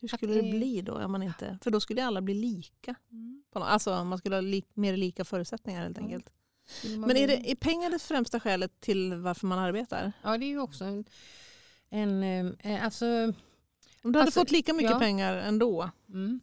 [0.00, 1.04] Hur skulle det det- bli då?
[1.04, 2.94] Om man inte, för då skulle alla bli lika.
[3.12, 3.42] Mm.
[3.52, 6.26] Alltså man skulle ha lik, mer lika förutsättningar helt enkelt.
[6.26, 6.41] Man
[6.98, 10.12] Men är, det, är pengar det främsta skälet till varför man arbetar?
[10.22, 11.04] Ja det är ju också en...
[11.90, 12.22] en
[12.58, 13.32] eh, alltså, Om
[14.12, 14.98] du hade Alltså, fått lika mycket ja.
[14.98, 16.40] pengar ändå, mm,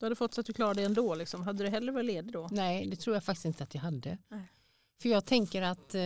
[0.00, 1.14] du hade fått så att du klarade dig ändå.
[1.14, 1.42] Liksom.
[1.42, 2.48] Hade du hellre varit ledig då?
[2.50, 4.18] nej det tror jag faktiskt inte att jag hade.
[4.28, 4.52] Nej.
[5.02, 5.94] För jag tänker att...
[5.94, 6.02] Eh,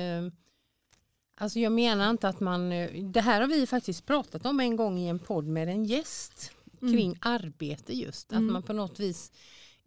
[1.34, 2.72] alltså jag menar inte att man...
[2.72, 5.84] eh, Det här har vi faktiskt pratat om en gång i en podd med en
[5.84, 6.50] gäst.
[6.80, 8.32] kring arbete just.
[8.32, 8.52] Att Mm.
[8.52, 9.32] man på något vis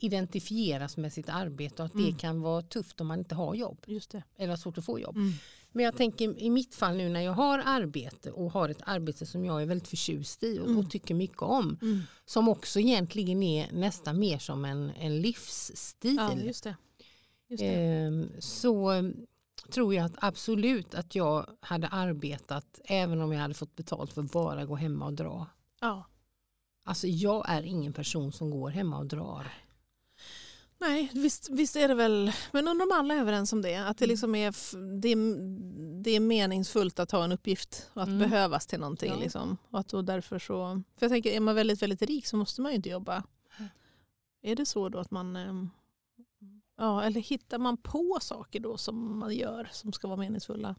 [0.04, 2.06] identifieras med sitt arbete och att Mm.
[2.06, 4.24] det kan vara tufft om man inte har jobb Just det.
[4.38, 5.16] eller har svårt att få jobb.
[5.16, 5.32] Mm.
[5.72, 9.26] Men jag tänker i mitt fall nu när jag har arbete och har ett arbete
[9.26, 10.78] som jag är väldigt förtjust i och, Mm.
[10.80, 11.78] och tycker mycket om.
[11.82, 12.00] Mm.
[12.26, 16.16] Som också egentligen är nästan mer som en, en livsstil.
[16.16, 16.76] Ja, just det.
[17.50, 17.76] Just det.
[17.76, 19.04] Ehm, så eh,
[19.74, 24.22] tror jag att absolut att jag hade arbetat även om jag hade fått betalt för
[24.22, 25.48] att bara gå hemma och dra.
[25.82, 26.06] Ja.
[26.86, 29.48] Alltså jag är ingen person som går hemma och drar.
[30.82, 33.76] Nej, visst, visst är det väl, men undrar om alla är överens om det.
[33.76, 34.12] Att det, Mm.
[34.12, 34.52] liksom är,
[35.00, 35.16] det,
[36.04, 38.20] det är meningsfullt att ha en uppgift och att Mm.
[38.30, 39.12] behövas till någonting.
[39.12, 39.20] Ja.
[39.20, 39.58] Liksom.
[39.70, 42.62] Och att då därför så, för jag tänker, är man väldigt, väldigt rik så måste
[42.62, 43.24] man ju inte jobba.
[44.42, 45.70] Är det så då att man, ehm,
[46.78, 50.76] ja, eller hittar man på saker då som man gör som ska vara meningsfulla?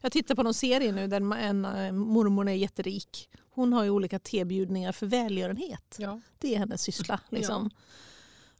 [0.00, 3.28] Jag tittar på någon serie nu där ma- en eh, mormor är jätterik.
[3.50, 5.96] Hon har ju olika tebjudningar för välgörenhet.
[5.98, 6.20] Ja.
[6.38, 7.20] Det är hennes syssla.
[7.28, 7.70] Liksom.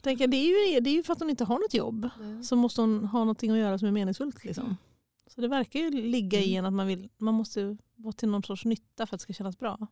[0.05, 2.09] Tänker, det, är ju, det är ju för att hon inte har något jobb.
[2.43, 4.45] Så måste hon ha någonting att göra som är meningsfullt.
[4.45, 4.65] Liksom.
[4.65, 4.77] Mm.
[5.27, 6.59] Så det verkar ju ligga i Mm.
[6.59, 9.33] en att man, vill, man måste vara till någon sorts nytta för att det ska
[9.33, 9.87] kännas bra.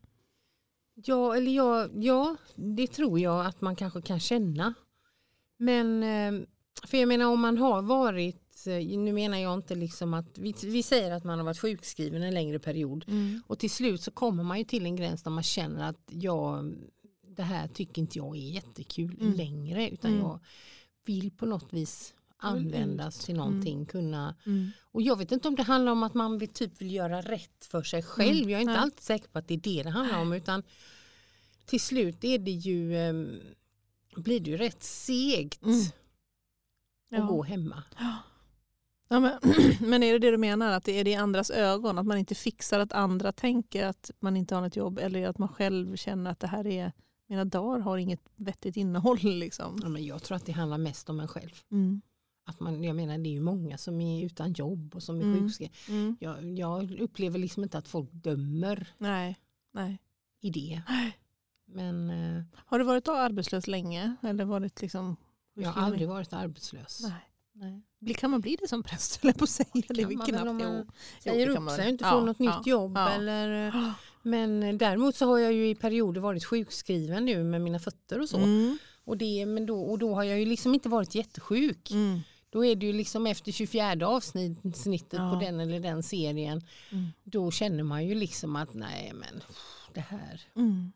[0.95, 4.75] Ja, eller ja, ja, det tror jag att man kanske kan känna.
[5.57, 6.47] Men eh,
[6.87, 10.55] för jag menar om man har varit, eh, nu menar jag inte liksom att, vi,
[10.63, 13.05] vi säger att man har varit sjukskriven en längre period
[13.47, 16.75] och till slut så kommer man ju till en gräns där man känner att jag,
[17.37, 19.35] det här tycker inte jag är jättekul Mm.
[19.35, 20.23] längre utan Mm.
[20.23, 20.41] jag
[21.05, 23.87] vill på något vis användas till någonting.
[23.87, 24.71] Kunna, Mm.
[24.83, 27.65] och jag vet inte om det handlar om att man vill, typ vill göra rätt
[27.65, 28.37] för sig själv.
[28.37, 28.49] Mm.
[28.51, 28.83] Jag är inte Nej.
[28.83, 30.33] alltid säker på att det är det det handlar om.
[30.33, 30.63] Utan
[31.67, 33.13] till slut är det ju, eh,
[34.17, 37.23] blir det ju rätt segt Mm.
[37.23, 37.83] att gå hemma.
[39.09, 39.39] Ja, men,
[39.81, 40.73] men är det det du menar?
[40.73, 41.99] Att det är det i andras ögon?
[41.99, 44.99] Att man inte fixar att andra tänker att man inte har något jobb?
[44.99, 46.93] Eller att man själv känner att det här är,
[47.33, 49.19] mina dagar har inget vettigt innehåll?
[49.23, 49.79] Liksom.
[49.83, 51.63] Ja, men jag tror att det handlar mest om en själv.
[51.71, 52.01] Mm.
[52.45, 55.23] Att man, jag menar, det är ju många som är utan jobb och som är
[55.25, 55.39] Mm.
[55.41, 55.75] sjukskrivna.
[55.89, 56.17] Mm.
[56.21, 59.39] Jag, jag upplever liksom inte att folk dömer Nej.
[59.73, 59.99] Nej.
[60.41, 60.83] i det.
[61.67, 64.17] Men eh, Har du varit arbetslös länge?
[64.23, 65.17] Eller varit liksom
[65.55, 67.01] jag har aldrig varit arbetslös.
[67.03, 67.83] Nej.
[67.99, 68.15] Nej.
[68.15, 69.19] Kan man bli det som präst?
[69.25, 69.67] Eller på säga.
[69.73, 70.33] Det kan man knappt.
[70.43, 70.93] väl om man Jo.
[71.23, 72.93] säger upp man sig och inte Ja, får något ja, nytt jobb.
[72.97, 73.11] ja.
[73.11, 73.73] Eller,
[74.23, 78.29] men däremot så har jag ju i perioder varit sjukskriven nu med mina fötter och
[78.29, 78.37] så.
[78.37, 78.79] Mm.
[79.05, 81.91] Och, det, men då, och då har jag ju liksom inte varit jättesjuk.
[81.91, 82.21] Mm.
[82.51, 85.33] Då är det ju liksom efter 24 avsnittet Ja.
[85.33, 86.63] på den eller den serien.
[86.91, 87.07] Mm.
[87.25, 89.43] Då känner man ju liksom att nej men
[89.95, 90.41] det här.
[90.57, 90.93] Mm.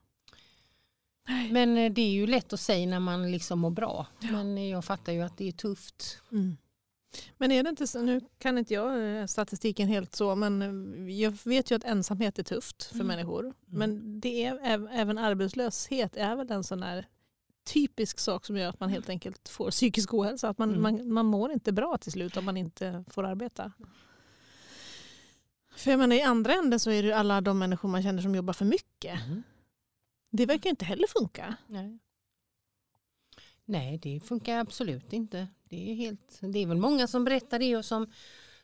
[1.51, 4.07] Men eh, det är ju lätt att säga när man liksom mår bra.
[4.21, 6.19] Men jag fattar ju att det är tufft.
[6.33, 6.57] Mm.
[7.37, 10.63] Men är det inte så, nu kan inte jag eh, statistiken helt så, men
[11.09, 13.07] eh, jag vet ju att ensamhet är tufft för Mm.
[13.07, 13.55] människor.
[13.67, 17.07] Men det är, äv- även arbetslöshet är väl en sån där
[17.73, 20.49] typisk sak som gör att man helt enkelt får psykisk ohälsa.
[20.49, 20.83] Att man, Mm.
[20.83, 23.73] man, man mår inte bra till slut om man inte får arbeta.
[25.77, 28.23] För jag menar, i andra änden så är det ju alla de människor man känner
[28.23, 29.19] som jobbar för mycket.
[30.31, 31.57] Det verkar inte heller funka.
[31.67, 31.99] Nej.
[33.67, 35.49] Nej, det funkar absolut inte.
[35.69, 38.07] Det är, helt, det är väl många som berättar det och som,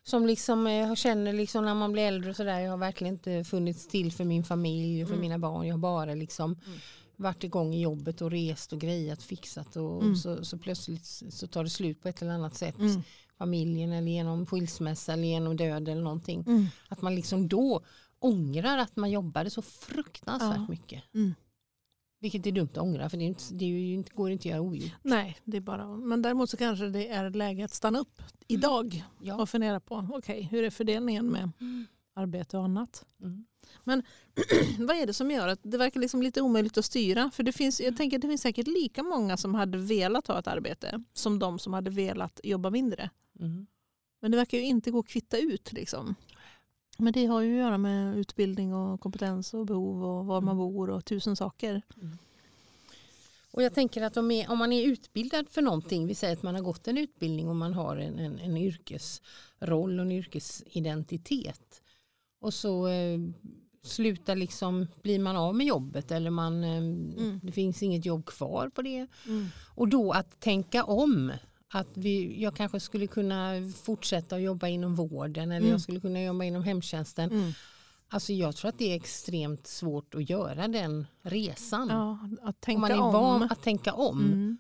[0.03, 2.61] som liksom, eh, känner liksom när man blir äldre och sådär.
[2.61, 5.23] Jag har verkligen inte funnits till för min familj och för Mm.
[5.23, 5.67] mina barn.
[5.67, 6.79] Jag har bara liksom Mm.
[7.17, 10.17] varit igång i jobbet och rest och grejat, fixat och Mm.
[10.17, 12.79] så, så plötsligt så tar det slut på ett eller annat sätt.
[12.79, 13.03] Mm.
[13.39, 16.45] Familjen eller genom skilsmässa eller genom död eller någonting.
[16.47, 16.67] Mm.
[16.89, 17.81] Att man liksom då
[18.19, 20.67] ångrar att man jobbade så fruktansvärt Ja.
[20.69, 21.03] mycket.
[21.15, 21.35] Mm.
[22.23, 24.93] Vilket är dumt att ångra för det, inte, det inte, går inte att göra ogjort.
[25.03, 29.05] Nej, det är bara, men däremot så kanske det är läge att stanna upp idag
[29.23, 29.43] Ja.
[29.43, 31.51] och fundera på okej, hur är fördelningen med
[32.15, 33.05] arbete och annat.
[33.23, 33.45] Mm.
[34.79, 37.31] Vad är det som gör att det verkar liksom lite omöjligt att styra?
[37.35, 37.91] För det finns, Mm.
[37.93, 41.39] jag tänker att det finns säkert lika många som hade velat ha ett arbete som
[41.39, 43.11] de som hade velat jobba mindre.
[43.41, 43.67] Mm.
[44.21, 45.73] Men det verkar ju inte gå att kvitta ut.
[45.73, 46.15] Liksom.
[47.03, 50.57] Men det har ju att göra med utbildning och kompetens och behov och var man
[50.57, 50.73] Mm.
[50.73, 51.83] bor och tusen saker.
[53.51, 56.43] Och jag tänker att om, är, om man är utbildad för någonting, vi säger att
[56.43, 61.83] man har gått en utbildning och man har en, en, en yrkesroll och en yrkesidentitet
[62.41, 63.19] och så eh,
[63.83, 66.83] slutar liksom, blir man av med jobbet eller man, eh,
[67.43, 69.07] det finns inget jobb kvar på det.
[69.75, 71.33] Och då att tänka om.
[71.75, 75.71] Att vi, jag kanske skulle kunna fortsätta att jobba inom vården eller Mm.
[75.71, 77.31] jag skulle kunna jobba inom hemtjänsten.
[77.31, 77.53] Mm.
[78.09, 81.89] Alltså jag tror att det är extremt svårt att göra den resan.
[81.89, 83.13] Ja, att om tänka man är om.
[83.13, 84.21] van att tänka om.
[84.21, 84.59] Mm.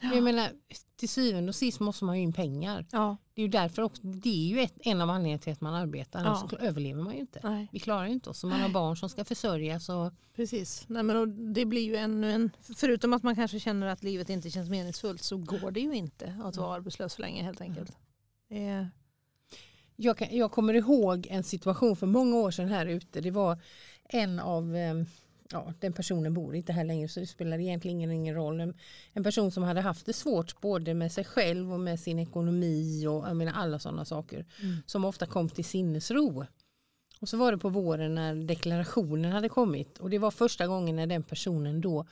[0.00, 0.50] Jag menar,
[0.96, 2.86] till syvende och sist måste man ju in pengar.
[2.90, 5.60] Ja, Det är ju därför också, det är ju ett, en av anledningarna till att
[5.60, 6.20] man arbetar.
[6.20, 6.26] Ja.
[6.26, 7.40] Annars så överlever man ju inte.
[7.42, 7.68] nej.
[7.72, 8.44] Vi klarar ju inte oss.
[8.44, 9.88] Om man har barn som ska försörjas.
[9.88, 10.84] Och, Precis.
[10.88, 12.50] Nej, men och det blir ju ännu en...
[12.76, 16.40] Förutom att man kanske känner att livet inte känns meningsfullt så går det ju inte
[16.44, 17.92] att vara arbetslös för länge helt enkelt.
[18.48, 18.90] Det är,
[19.96, 23.20] jag, kan, jag kommer ihåg en situation för många år sedan här ute.
[23.20, 23.58] Det var
[24.04, 24.94] en av, eh,
[25.54, 28.60] ja, den personen bor inte här längre så det spelar egentligen ingen, roll.
[28.60, 28.74] En,
[29.12, 33.06] en person som hade haft det svårt både med sig själv och med sin ekonomi
[33.06, 34.46] och jag menar, alla sådana saker.
[34.62, 34.76] Mm.
[34.86, 36.46] Som ofta kom till sinnesro.
[37.20, 40.96] Och så var det på våren när deklarationen hade kommit och det var första gången
[40.96, 42.06] när den personen då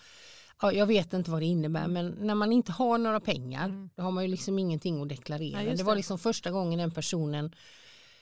[0.63, 3.91] Ja, jag vet inte vad det innebär men när man inte har några pengar Mm.
[3.95, 5.63] då har man ju liksom ingenting att deklarera.
[5.63, 5.97] Ja, just det var det.
[5.97, 7.53] liksom första gången den personen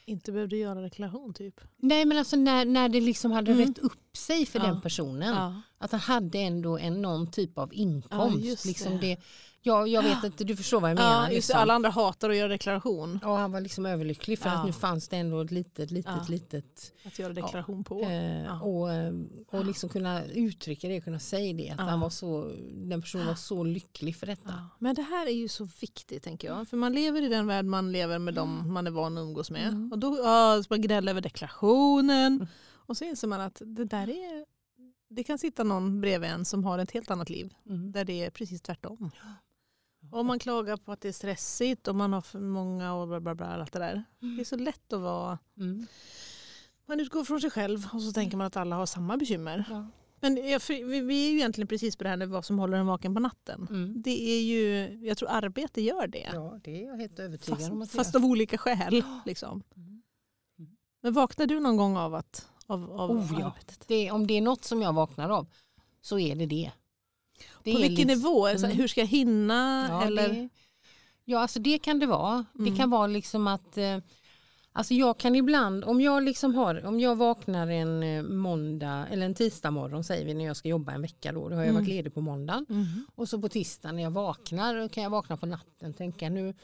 [0.05, 1.61] inte behövde göra deklaration typ.
[1.77, 3.67] Nej men alltså när, när det liksom hade Mm.
[3.69, 4.67] rätt upp sig för Ja.
[4.67, 5.35] den personen.
[5.35, 5.61] Ja.
[5.79, 8.45] Att han hade ändå en, någon typ av inkomst.
[8.45, 8.99] just liksom det.
[9.01, 9.17] det.
[9.63, 11.23] Ja, jag vet inte, du förstår vad jag menar.
[11.23, 11.59] Ja, liksom.
[11.59, 13.19] alla andra hatar att göra deklaration.
[13.23, 14.57] Ja, han var liksom överlycklig för Ja.
[14.59, 16.25] att nu fanns det ändå ett litet, litet, Ja.
[16.29, 16.93] litet.
[17.07, 18.01] Att göra deklaration på.
[18.01, 19.13] Eh, och, eh,
[19.51, 21.71] och liksom kunna uttrycka det, kunna säga det.
[21.71, 24.55] Att han var så, den personen var så lycklig för detta.
[24.79, 26.69] Men det här är ju så viktigt tänker jag.
[26.69, 29.51] För man lever i den värld man lever med dem man är van att umgås
[29.51, 29.69] med.
[29.69, 29.93] Mm.
[29.93, 32.47] Och då ja, man gnäller över deklarationen.
[32.73, 34.45] Och så inser man att det där är
[35.11, 37.55] det kan sitta någon bredvid en som har ett helt annat liv.
[37.67, 37.93] Mm.
[37.93, 39.11] Där det är precis tvärtom.
[40.13, 43.21] Om man klagar på att det är stressigt och man har för många och bla
[43.21, 43.47] bla bla.
[43.47, 44.05] Allt det där.
[44.37, 45.39] Det är så lätt att vara...
[45.57, 45.87] Mm.
[46.87, 49.65] Man utgår från sig själv och så tänker man att alla har samma bekymmer.
[49.71, 49.87] Ja.
[50.21, 53.15] Men vi, är ju egentligen precis på det här med vad som håller en vaken
[53.15, 53.67] på natten.
[53.71, 54.03] Mm.
[54.03, 56.31] Det är ju, jag tror arbete gör det.
[56.33, 57.81] ja, det är jag helt övertygad om.
[57.81, 59.05] Fast, Att fast av olika skäl.
[59.27, 59.63] Liksom.
[59.77, 60.03] Mm.
[60.59, 60.77] Mm.
[61.03, 63.47] Men vaknar du någon gång av, att, av, av Oh, ja.
[63.47, 63.85] arbetet?
[63.89, 65.47] det, om det är något som jag vaknar av
[66.01, 66.71] så är det det.
[67.65, 68.45] Det På vilken liksom- nivå?
[68.47, 68.77] Så här, Mm.
[68.77, 69.87] hur ska jag hinna?
[69.91, 70.29] Ja, eller?
[70.29, 70.49] det,
[71.25, 72.45] ja alltså det kan det vara.
[72.59, 72.71] Mm.
[72.71, 73.99] Det kan vara liksom att eh,
[74.73, 79.27] Alltså jag kan ibland, om jag liksom har, om jag vaknar en eh, måndag eller
[79.27, 81.69] en tisdag morgon säger vi när jag ska jobba en vecka då, då har jag
[81.71, 81.75] Mm.
[81.83, 82.67] varit ledig på måndagen.
[82.69, 83.07] Mhm.
[83.15, 86.55] Och så på tisdag när jag vaknar kan jag vakna på natten och tänka nu,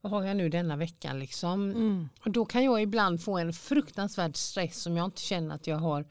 [0.00, 1.70] vad har jag nu denna veckan liksom.
[1.70, 2.08] Mm.
[2.24, 5.76] Och då kan jag ibland få en fruktansvärd stress som jag inte känner att jag
[5.76, 6.04] har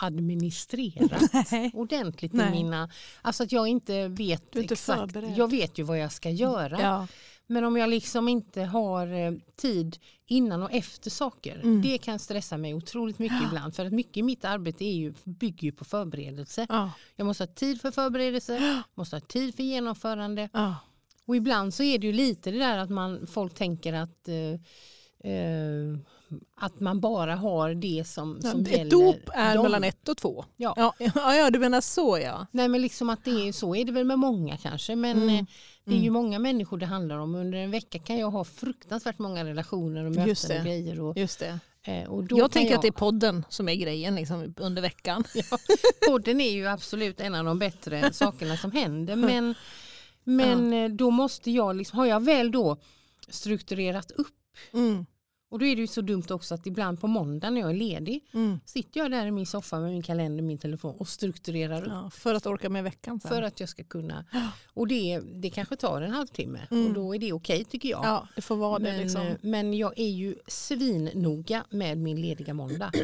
[0.00, 1.70] administrerat Nej.
[1.74, 2.50] ordentligt Nej.
[2.50, 2.90] mina,
[3.22, 5.34] alltså att jag inte vet inte exakt, förberedd.
[5.36, 6.80] jag vet ju vad jag ska göra.
[6.80, 7.06] Ja.
[7.46, 11.82] Men om jag liksom inte har eh, tid innan och efter saker, Mm.
[11.82, 13.74] det kan stressa mig otroligt mycket ibland.
[13.76, 16.66] För att mycket i mitt arbete är ju, bygger ju på förberedelse.
[16.68, 16.90] Ja.
[17.16, 20.48] Jag måste ha tid för förberedelse, måste ha tid för genomförande.
[20.52, 20.76] Ja.
[21.26, 24.34] Och ibland så är det ju lite det där att man, folk tänker att eh,
[25.24, 25.98] eh,
[26.56, 29.62] att man bara har det som, Ja, som ett gäller dop är dem.
[29.62, 30.44] mellan ett och två.
[30.56, 30.74] Ja.
[30.76, 32.46] Ja, ja, ja, du menar så ja.
[32.50, 35.28] Nej men liksom att det är så är det väl med många kanske men Mm.
[35.38, 35.44] eh,
[35.84, 37.34] det är ju många människor det handlar om.
[37.34, 41.00] Under en vecka kan jag ha fruktansvärt många relationer och möten och grejer.
[41.00, 41.58] Och, Just det.
[41.82, 45.24] eh, och då Jag tänker att det är podden som är grejen liksom, under veckan.
[46.08, 49.54] Podden är ju absolut en av de bättre sakerna som händer men,
[50.24, 52.76] men eh, då måste jag, liksom, har jag väl då
[53.28, 54.28] strukturerat upp
[54.72, 55.06] Mm.
[55.50, 57.74] och då är det ju så dumt också att ibland på måndag när jag är
[57.74, 58.60] ledig Mm.
[58.64, 62.10] sitter jag där i min soffa med min kalender, min telefon och strukturerar upp Ja,
[62.10, 63.28] för att orka med veckan sen.
[63.30, 64.24] för att jag ska kunna.
[64.74, 66.86] Och det, det kanske tar en halvtimme Mm.
[66.86, 68.04] och då är det okej tycker jag.
[68.04, 68.84] Ja, det får vara det.
[68.92, 69.26] men, Liksom.
[69.26, 72.92] eh, men jag är ju svinnoga med min lediga måndag.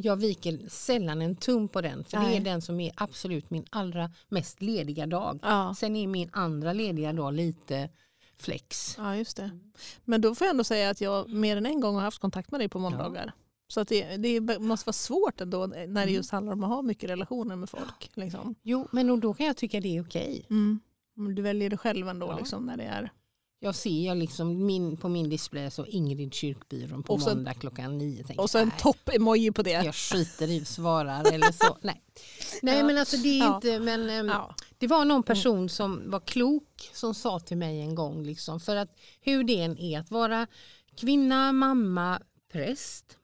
[0.00, 2.36] Jag viker sällan en tum på den för det Nej.
[2.36, 5.38] är den som är absolut min allra mest lediga dag.
[5.42, 5.74] Ja.
[5.78, 7.88] Sen är min andra lediga dag lite
[8.42, 8.94] flex.
[8.98, 9.50] ja, just det.
[10.04, 12.50] Men då får jag ändå säga att jag mer än en gång har haft kontakt
[12.50, 13.32] med dig på måndagar.
[13.70, 15.94] Så att det, det måste vara svårt ändå när Mm.
[15.94, 18.10] det just handlar om att ha mycket relationer med folk.
[18.14, 18.54] Liksom.
[18.62, 20.46] Jo men då kan jag tycka det är okej.
[20.50, 20.80] Mm.
[21.14, 22.38] Men Du väljer det själv ändå Ja.
[22.38, 23.10] liksom, när det är.
[23.60, 27.54] Jag ser jag liksom min, på min display så Ingrid Kyrkbyrån på Och så- måndag
[27.54, 28.24] klockan nio.
[28.24, 29.70] Tänker, Och så en topp-emoji på det.
[29.70, 31.78] Jag skiter i svarar eller så.
[31.82, 32.02] Nej,
[32.62, 32.84] nej Ja.
[32.86, 33.54] men alltså det är Ja.
[33.54, 34.54] inte, men ehm, Ja.
[34.78, 38.76] det var någon person som var klok som sa till mig en gång, liksom, för
[38.76, 40.46] att hur det än är att vara
[40.96, 42.20] kvinna, mamma,
[42.52, 43.17] präst,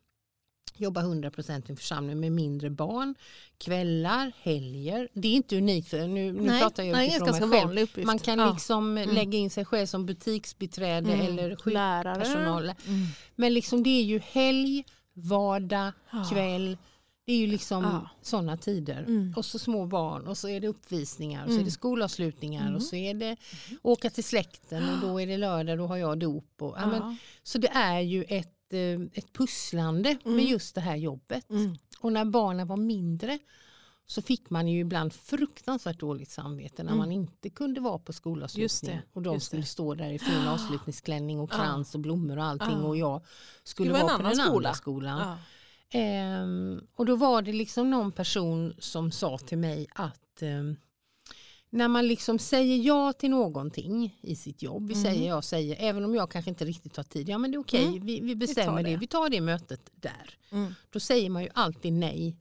[0.76, 3.14] jobba 100% i en församling med mindre barn,
[3.58, 5.08] kvällar, helger.
[5.14, 7.78] Det är inte unikt, för nu, nu Nej, pratar jag utifrån mig själv.
[7.78, 8.06] uppgift.
[8.06, 8.52] Man kan Ja.
[8.52, 11.26] liksom lägga in sig själv som butiksbiträde Mm.
[11.26, 12.64] eller sjukpersonal.
[12.64, 13.06] Mm.
[13.34, 16.24] Men liksom det är ju helg, vardag, Ja.
[16.32, 16.78] kväll.
[17.26, 18.08] Det är ju liksom Ja.
[18.22, 19.02] sådana tider.
[19.02, 19.34] Mm.
[19.36, 21.64] Och så små barn och så är det uppvisningar och så är Mm.
[21.64, 22.74] det skolavslutningar Mm.
[22.74, 23.36] och så är det
[23.82, 26.62] åka till släkten och då är det lördag då har jag dop.
[26.62, 30.36] Och, ja, men, så det är ju ett, eh, ett pusslande Mm.
[30.36, 31.50] med just det här jobbet.
[31.50, 31.76] Mm.
[32.00, 33.38] Och när barnen var mindre
[34.06, 36.98] så fick man ju ibland fruktansvärt dåligt samvete när Mm.
[36.98, 38.96] man inte kunde vara på Just skolavslutning.
[38.96, 39.66] det, Och de skulle det.
[39.66, 41.56] stå där i fin avslutningsklänning och Ja.
[41.56, 42.86] krans och blommor och allting Ja.
[42.86, 43.20] och jag
[43.64, 44.44] skulle vara på den skola.
[44.56, 45.18] andra skolan.
[45.20, 45.38] Ja.
[45.98, 50.76] Ehm, och då var det liksom någon person som sa till mig att ehm,
[51.74, 55.02] när man liksom säger ja till någonting i sitt jobb, vi Mhm.
[55.02, 57.60] säger jag säger, även om jag kanske inte riktigt har tid, ja men det är
[57.60, 58.06] okej, Mm.
[58.06, 58.90] vi, vi bestämmer det.
[58.90, 58.96] det.
[58.96, 60.38] vi tar det mötet där.
[60.50, 60.74] Mm.
[60.90, 62.36] Då säger man ju alltid nej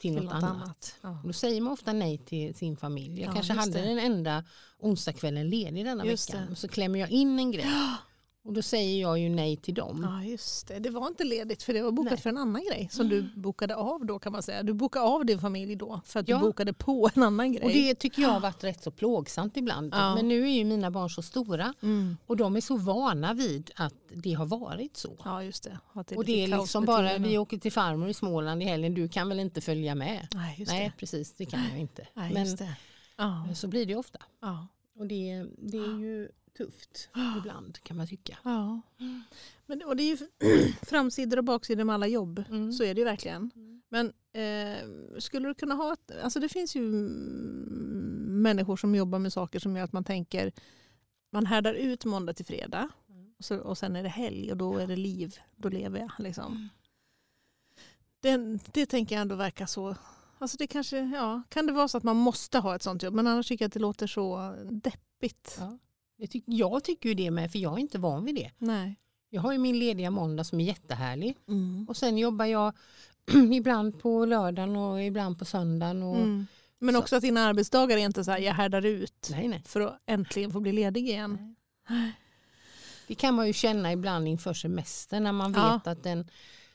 [0.00, 0.52] till, Till något, något annat.
[0.62, 0.96] annat.
[1.02, 1.18] Ja.
[1.24, 3.20] Då säger man ofta nej till sin familj.
[3.20, 3.80] Jag Ja, kanske hade det.
[3.88, 4.44] den enda
[4.78, 6.46] onsdagskvällen ledig denna Just veckan.
[6.50, 6.56] det.
[6.56, 7.66] Så klämmer jag in en grej.
[8.44, 10.08] Och då säger jag ju nej till dem.
[10.10, 12.20] Ja just det, det var inte ledigt för det var bokat Nej.
[12.20, 14.62] för en annan grej som du bokade av då kan man säga.
[14.62, 16.36] Du bokade av din familj då för att Ja.
[16.36, 17.64] du bokade på en annan grej.
[17.64, 19.94] Och det tycker jag har varit rätt så plågsamt ibland.
[19.94, 20.14] Ja.
[20.14, 22.16] Men nu är ju mina barn så stora mm.
[22.26, 25.16] och de är så vana vid att det har varit så.
[25.24, 25.78] Ja just det.
[26.06, 29.08] Det och det är liksom bara, vi åker till farmor i Småland i helgen, du
[29.08, 30.28] kan väl inte följa med?
[30.34, 32.06] Nej Nej precis, det kan jag inte.
[32.14, 32.68] Nej, Men.
[33.16, 33.54] Ja.
[33.54, 34.18] så blir det ofta.
[34.40, 34.66] Ja.
[34.98, 38.38] Och det, det är ju tufft ibland kan man tycka.
[38.44, 38.80] Ja.
[39.66, 40.18] Men, och det är ju
[40.82, 42.44] framsidor och baksidor med alla jobb.
[42.48, 42.72] Mm.
[42.72, 43.50] Så är det ju verkligen.
[43.88, 44.88] Men eh,
[45.18, 49.58] skulle du kunna ha ett, alltså det finns ju mm, människor som jobbar med saker
[49.58, 50.52] som gör att man tänker
[51.30, 53.34] man härdar ut måndag till fredag Mm.
[53.38, 56.10] och, så, och sen är det helg och då är det liv, då lever jag.
[56.18, 56.52] Liksom.
[56.52, 56.68] Mm.
[58.20, 59.96] Det, det tänker jag ändå verkar så,
[60.38, 63.14] alltså det kanske, ja, kan det vara så att man måste ha ett sånt jobb
[63.14, 65.56] men annars tycker jag att det låter så deppigt.
[65.58, 65.78] Ja.
[66.16, 68.50] Jag, tyck, jag tycker ju det med för jag är inte van vid det.
[68.58, 68.96] Nej.
[69.30, 71.86] Jag har ju min lediga måndag som är jättehärlig Mm.
[71.88, 72.72] och sen jobbar jag
[73.54, 76.02] ibland på lördagen och ibland på söndagen.
[76.02, 76.46] Och, Mm.
[76.78, 77.00] Men Så.
[77.00, 79.62] också att dina arbetsdagar är inte så här, jag härdar ut Nej, nej.
[79.66, 81.56] för att äntligen få bli ledig igen.
[83.06, 85.72] Det kan man ju känna ibland inför semester när man Ja.
[85.72, 86.28] vet att den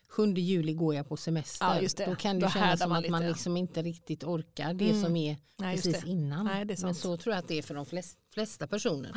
[0.10, 1.82] 7 juli går jag på semester.
[1.98, 2.06] Ja.
[2.06, 3.32] Då kan det Då kännas som man att man lite.
[3.32, 5.04] liksom inte riktigt orkar det Mm.
[5.04, 6.46] som är Nej, precis innan.
[6.46, 9.12] Nej, Men så tror jag att det är för de flest, flesta personer.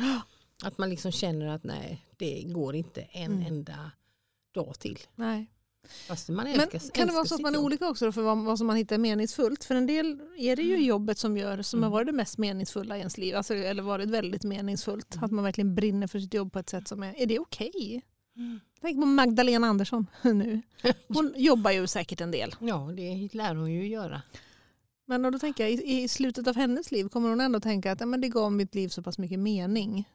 [0.63, 3.45] Att man liksom känner att nej, det går inte en Mm.
[3.45, 3.91] enda
[4.53, 4.99] dag till.
[5.15, 5.49] Nej.
[6.09, 8.37] Man Men älskar, kan det vara älskar så att man är olika också för vad,
[8.45, 9.63] vad som man hittar meningsfullt?
[9.63, 10.85] För en del är det ju Mm.
[10.85, 11.83] jobbet som gör som Mm.
[11.83, 13.35] har varit det mest meningsfulla i ens liv.
[13.35, 15.15] Alltså, eller varit väldigt meningsfullt.
[15.15, 15.25] Mm.
[15.25, 17.71] Att man verkligen brinner för sitt jobb på ett sätt som är, är det okej?
[17.89, 18.01] Mm.
[18.81, 20.61] Tänk på Magdalena Andersson nu.
[21.07, 22.55] Hon jobbar ju säkert en del.
[22.59, 24.21] Ja, det lär hon ju göra.
[25.05, 27.99] Men då tänker jag, i, i slutet av hennes liv kommer hon ändå tänka att
[27.99, 30.09] ja, men det gav mitt liv så pass mycket mening.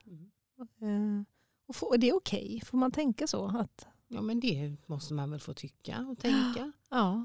[0.81, 1.19] Mm.
[1.19, 1.25] Eh,
[1.69, 2.63] och få, är det okej?
[2.67, 3.47] Får man tänka så?
[3.47, 6.73] Att, Ja, men det måste man väl få tycka och tänka.
[6.91, 7.25] ja.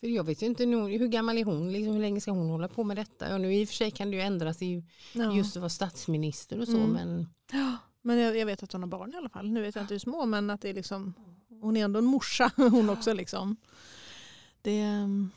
[0.00, 2.68] För jag vet ju inte hur gammal är hon, liksom, hur länge ska hon hålla
[2.68, 3.30] på med detta?
[3.30, 5.36] Ja, nu i och för sig kan det ju ändras i Ja.
[5.36, 6.90] just att vara statsminister och så Mm.
[6.90, 7.76] men Ja,
[8.06, 9.50] Men jag, jag vet att hon har barn i alla fall.
[9.50, 11.14] Nu vet jag inte hur små men att det är liksom,
[11.60, 13.12] hon är ändå en morsa hon också.
[13.12, 13.56] Liksom.
[14.62, 15.30] Det, mm.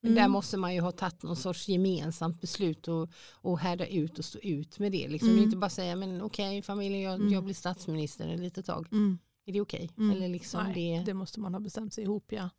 [0.00, 4.24] Där måste man ju ha tagit någon sorts gemensamt beslut och, och härda ut och
[4.24, 5.08] stå ut med det.
[5.08, 5.28] Liksom.
[5.28, 5.42] Mm.
[5.42, 7.32] Inte bara säga men okej okay, familjen jag, Mm.
[7.32, 8.88] jag blir statsminister ett litet tag.
[8.92, 9.18] Mm.
[9.46, 9.90] Är det okej?
[9.98, 10.16] Mm.
[10.16, 11.04] Eller liksom Nej, det...
[11.04, 12.50] det måste man ha bestämt sig ihop ja.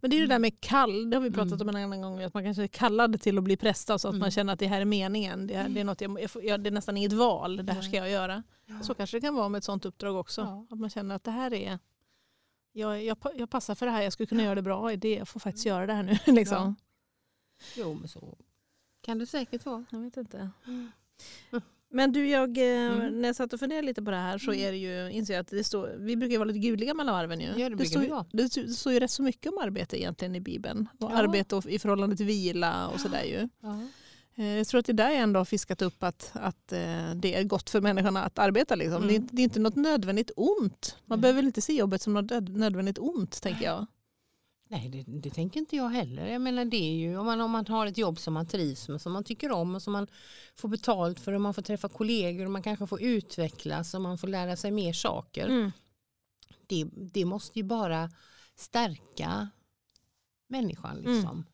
[0.00, 0.28] Men det är ju Mm.
[0.28, 1.68] det där med kall, det har vi pratat Mm.
[1.68, 4.04] om en annan gång, att man kanske är kallad till att bli präst så att
[4.04, 4.18] Mm.
[4.18, 5.46] man känner att det här är meningen.
[5.46, 7.96] Det, är, det, är något jag, jag, det är nästan inget val, det här ska
[7.96, 8.42] jag göra.
[8.82, 10.66] Så kanske det kan vara med ett sånt uppdrag också.
[10.70, 11.78] Att man känner att det här är,
[12.72, 15.28] jag, jag, jag passar för det här, jag skulle kunna göra det bra det, jag
[15.28, 16.18] får faktiskt göra det här nu.
[16.32, 16.76] Liksom.
[17.76, 18.34] Jo men så
[19.00, 19.84] kan det säkert vara.
[19.90, 20.50] Jag vet inte.
[20.66, 20.90] Mm.
[21.92, 23.20] Men du, jag, eh, Mm.
[23.20, 25.40] när jag satt och funderade lite på det här så är det ju, inser jag
[25.40, 27.46] att det står, vi brukar ju vara lite gudliga mellan varven ju.
[27.56, 30.34] Ja, det brukar står, ju- det, det står ju rätt så mycket om arbete egentligen
[30.34, 30.88] i Bibeln.
[31.00, 31.16] Och Ja.
[31.16, 33.48] Arbete och, i förhållande till vila och sådär ju.
[34.36, 37.34] Eh, Jag tror att det där jag ändå har fiskat upp att, att eh, det
[37.34, 38.74] är gott för människorna att arbeta.
[38.74, 38.96] Liksom.
[39.02, 39.08] Mm.
[39.08, 40.96] Det, är, det är inte något nödvändigt ont.
[41.06, 41.22] Man Nej.
[41.22, 43.86] behöver inte se jobbet som något nöd- nödvändigt ont tänker jag.
[44.72, 46.26] Nej det, det tänker inte jag heller.
[46.26, 48.88] Jag menar det är ju om man, om man har ett jobb som man trivs
[48.88, 50.06] med, som man tycker om och som man
[50.54, 54.18] får betalt för och man får träffa kollegor och man kanske får utvecklas och man
[54.18, 55.46] får lära sig mer saker.
[55.46, 55.72] Mm.
[56.66, 58.10] Det, det måste ju bara
[58.56, 59.48] stärka
[60.46, 60.96] människan.
[60.96, 61.46] Liksom.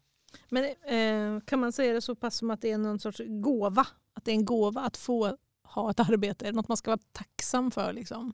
[0.49, 3.87] Men eh, kan man säga det så pass som att det är någon sorts gåva?
[4.15, 6.45] Att det är en gåva att få ha ett arbete?
[6.45, 7.93] Är det något man ska vara tacksam för?
[7.93, 8.33] Liksom?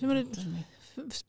[0.00, 0.64] Jag vet inte.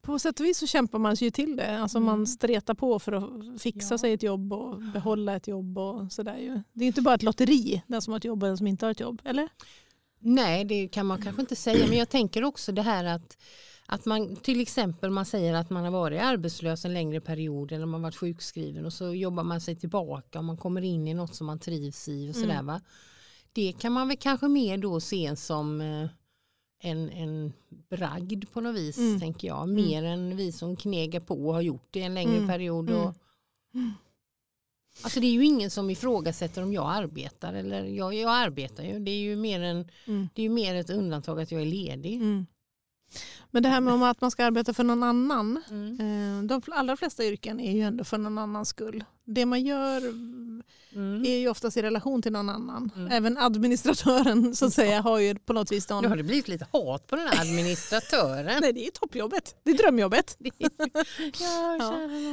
[0.01, 1.79] På sätt och vis så kämpar man sig ju till det.
[1.79, 2.05] Alltså Mm.
[2.05, 3.97] Man stretar på för att fixa Ja.
[3.97, 5.77] sig ett jobb och behålla ett jobb.
[5.77, 6.61] och sådär ju.
[6.73, 8.85] Det är inte bara ett lotteri, den som har ett jobb och den som inte
[8.85, 9.21] har ett jobb.
[9.25, 9.49] Eller?
[10.19, 11.87] Nej, det kan man kanske inte säga.
[11.87, 13.37] Men jag tänker också det här att,
[13.85, 17.85] att man till exempel man säger att man har varit arbetslös en längre period eller
[17.85, 21.35] man varit sjukskriven och så jobbar man sig tillbaka och man kommer in i något
[21.35, 22.65] som man trivs i och sådär Mm.
[22.65, 22.81] va.
[23.53, 26.07] Det kan man väl kanske mer då se som eh,
[26.81, 27.53] en, en
[27.89, 29.19] bragd på något vis Mm.
[29.19, 29.69] tänker jag.
[29.69, 32.47] Mer än vi som knegar på och har gjort det en längre Mm.
[32.47, 32.89] period.
[32.89, 33.01] Mm.
[33.03, 33.13] Och,
[35.03, 38.99] Alltså det är ju ingen som ifrågasätter om jag arbetar eller jag, jag arbetar ju.
[38.99, 40.29] Det är ju mer en Mm.
[40.33, 42.21] det är ju mer ett undantag att jag är ledig.
[43.11, 43.47] Mm.
[43.51, 45.63] Men det här med att man ska arbeta för någon annan.
[45.69, 45.99] Mm.
[46.39, 49.03] eh, De allra flesta yrken är ju ändå för någon annans skull.
[49.25, 50.01] Det man gör
[50.95, 51.23] Mm.
[51.25, 52.91] är ju oftast i relation till någon annan.
[52.95, 53.11] Mm.
[53.11, 56.03] Även administratören så att säga har ju på något vis någon...
[56.03, 58.57] Nu har det blivit lite hat på den här administratören.
[58.61, 60.37] Nej det är toppjobbet, det är drömjobbet.
[60.39, 61.91] ja, Ja.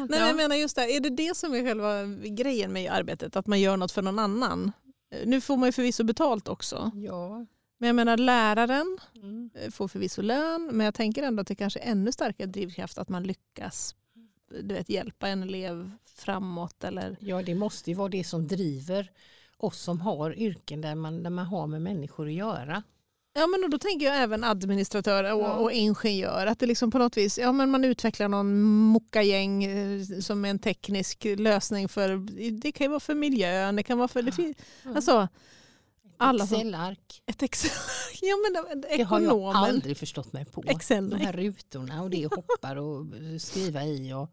[0.09, 3.37] Nej, jag menar just det, är det det som är själva grejen med arbetet?
[3.37, 4.73] Att man gör något för någon annan?
[5.15, 6.91] Eh, Nu får man ju förvisso betalt också.
[6.95, 7.47] ja.
[7.79, 9.51] Men jag menar läraren Mm.
[9.55, 10.71] eh, får förvisso lön.
[10.73, 13.95] Men jag tänker ändå att det kanske är ännu starkare drivkraft att man lyckas
[14.63, 16.85] du vet, hjälpa en elev framåt.
[16.85, 19.11] Eller, ja, det måste ju vara det som driver
[19.57, 22.83] oss som har yrken där man, där man har med människor att göra.
[23.35, 25.53] ja, men då tänker jag även administratör och, Ja.
[25.55, 26.47] och ingenjör.
[26.47, 30.51] Att det liksom på något vis, ja, men man utvecklar någon mockagäng eh, som är
[30.51, 32.17] en teknisk lösning för,
[32.61, 34.55] det kan ju vara för miljön, det kan vara för, det fin-
[34.85, 34.97] Mm.
[34.97, 35.29] alltså
[36.19, 37.23] alla Excel-ark.
[37.27, 37.71] ett Excel,
[38.21, 40.65] ja men Det har jag aldrig förstått mig på.
[40.67, 43.07] Excel, De här rutorna och det hoppar och
[43.41, 44.13] skriva i.
[44.13, 44.31] Och,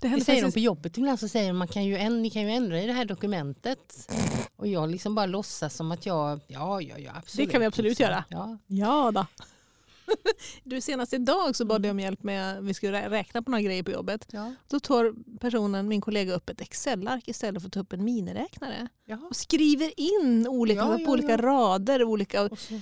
[0.00, 2.42] Det det säger de på jobbet ibland så säger de man kan ju, ni kan
[2.42, 4.12] ju ändra i det här dokumentet.
[4.56, 7.48] Och jag liksom bara låtsas som att jag, ja ja ja absolut.
[7.48, 8.04] Det kan vi absolut liksom.
[8.04, 8.24] göra.
[8.28, 8.58] Ja.
[8.66, 9.26] ja då.
[10.64, 13.62] Du senast idag så bad jag om hjälp med, vi skulle rä- räkna på några
[13.62, 14.26] grejer på jobbet.
[14.32, 14.54] Ja.
[14.68, 18.88] Då tar personen, min kollega upp ett Excel-ark istället för att ta upp en miniräknare.
[19.04, 19.26] Jaha.
[19.30, 22.04] Och skriver in olika, Ja, på olika rader.
[22.04, 22.80] Olika, Och så,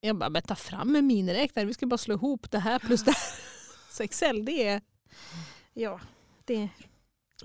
[0.00, 3.02] jag bara, men ta fram en miniräknare, vi ska bara slå ihop det här plus
[3.04, 3.22] det här.
[3.90, 4.80] Så Excel det är,
[5.74, 6.00] ja,
[6.44, 6.68] det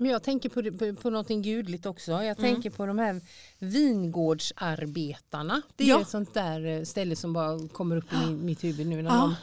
[0.00, 2.12] men jag tänker på, på, på någonting gudligt också.
[2.12, 2.36] Jag Mm.
[2.36, 3.20] tänker på de här
[3.58, 5.62] vingårdsarbetarna.
[5.76, 6.00] Det är Ja.
[6.00, 9.16] ett sånt där eh, ställe som bara kommer upp i mitt huvud nu när, Ja.
[9.20, 9.34] de,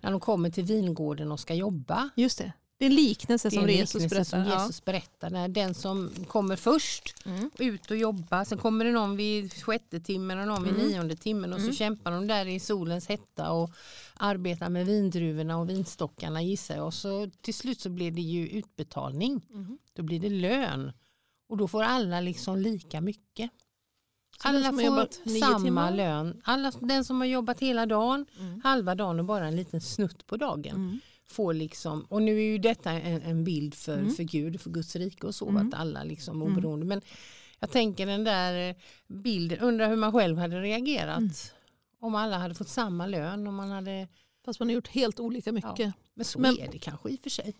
[0.00, 2.10] när de kommer till vingården och ska jobba.
[2.16, 2.52] Just det.
[2.78, 4.24] Det är en liknelse som en Jesus berättar.
[4.24, 5.30] som Jesus berättar.
[5.30, 7.14] När den som kommer först.
[7.26, 7.50] Mm.
[7.58, 8.44] ut och jobba.
[8.44, 10.86] Sen kommer det någon vid sjätte timmen och någon vid Mm.
[10.86, 11.72] nionde timmen och Mm.
[11.72, 13.70] så kämpar de där i solens hetta och
[14.16, 16.86] arbetar med vindruvorna och vinstockarna gissar jag.
[16.86, 19.40] Och så till slut så blir det ju utbetalning.
[19.50, 19.78] Mhm.
[19.92, 20.92] Då blir det lön.
[21.48, 23.50] Och då får alla liksom lika mycket.
[24.42, 26.40] Så Alla får samma lön.
[26.44, 28.60] Alla, den som har jobbat hela dagen, Mm.
[28.64, 31.00] halva dagen och bara en liten snutt på dagen.
[31.28, 31.34] Mm.
[31.34, 34.10] Får liksom, och nu är ju detta en, en bild för, Mm.
[34.14, 35.48] för Gud, för Guds rike och så.
[35.48, 35.68] Mm.
[35.68, 36.52] Att alla liksom Mm.
[36.52, 36.86] oberoende.
[36.86, 37.00] Men
[37.60, 41.18] jag tänker den där eh, bilden, undrar hur man själv hade reagerat.
[41.18, 41.30] Mm.
[42.00, 43.46] Om alla hade fått samma lön.
[43.46, 44.08] Om man hade,
[44.44, 45.92] Fast man har gjort helt olika mycket.
[46.14, 47.54] men så Men- är det kanske i och för sig.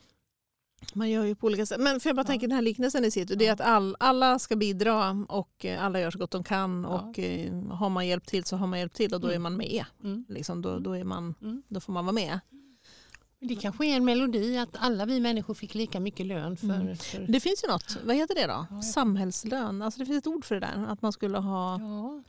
[0.94, 1.80] Man gör ju på olika sätt.
[1.80, 2.26] Men för jag bara Ja.
[2.26, 3.52] tänker den här liknelsen i sitt, det är Ja.
[3.52, 6.88] att all, alla ska bidra och eh, alla gör så gott de kan Ja.
[7.00, 9.36] och eh, har man hjälpt till så har man hjälpt till och då Mm.
[9.36, 9.84] är man med.
[10.04, 10.24] Mm.
[10.28, 11.62] Liksom, då, då, är man, Mm.
[11.68, 12.40] då får man vara med.
[13.48, 16.66] Det kanske är en melodi att alla vi människor fick lika mycket lön för...
[16.66, 16.96] Mm.
[16.96, 18.66] för Det finns ju något, vad heter det då?
[18.70, 20.86] Ja, Samhällslön, alltså det finns ett ord för det där.
[20.88, 22.22] Att man skulle ha, ja,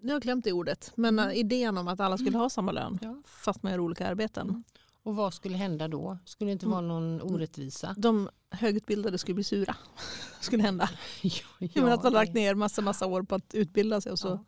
[0.00, 1.30] nu har jag glömt det ordet, men Mm.
[1.30, 3.22] eh, idén om att alla skulle ha samma lön ja.
[3.24, 4.48] fast man gör olika arbeten.
[4.48, 4.64] Mm.
[5.02, 6.18] Och vad skulle hända då?
[6.24, 6.72] Skulle det inte Mm.
[6.72, 7.94] vara någon orättvisa?
[7.98, 9.76] De högutbildade skulle bli sura.
[10.40, 10.90] skulle hända.
[11.22, 14.44] ja, Ja, att man lagt ner massa, massa år på att utbilda sig och så.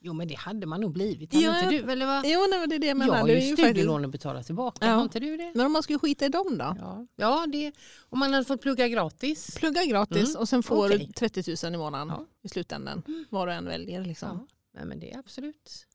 [0.00, 1.32] Jo men det hade man nog blivit.
[1.34, 1.92] Hade Ja, inte jag- du?
[1.92, 2.26] Eller vad?
[2.26, 3.16] Jo, nej, men det är det jag Jag menar.
[3.20, 4.86] har Det är ju ju faktiskt- studielån att betala tillbaka.
[4.86, 4.92] Ja.
[4.92, 5.52] Har inte du det?
[5.54, 6.76] Men om man skulle skita i dem då?
[6.78, 7.72] Ja, ja det,
[8.08, 9.54] om man hade fått plugga gratis.
[9.56, 10.40] Plugga gratis Mm.
[10.40, 12.26] och sen får du 30 000 i månaden Ja.
[12.42, 13.02] i slutändan.
[13.30, 14.04] Var och en väljer.
[14.04, 14.28] Liksom.
[14.28, 15.86] Ja, nej, men det är absolut.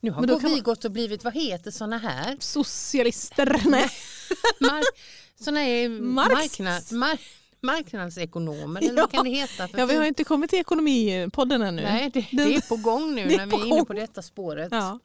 [0.00, 2.36] Nu har vi man- gått och blivit, vad heter såna här?
[2.40, 3.62] Socialister.
[3.64, 3.90] Nej.
[4.60, 4.82] Mar
[5.44, 6.58] såna är Marxists.
[6.60, 7.18] marknad, mar
[7.66, 9.06] marknadsekonomer eller vad Ja.
[9.06, 9.68] kan det heta?
[9.68, 10.08] För Ja, vi har fint?
[10.08, 11.82] inte kommit till ekonomipodden ännu.
[11.82, 14.68] Nej, det, det är på gång nu när vi är inne på detta spåret.
[14.70, 14.98] Ja.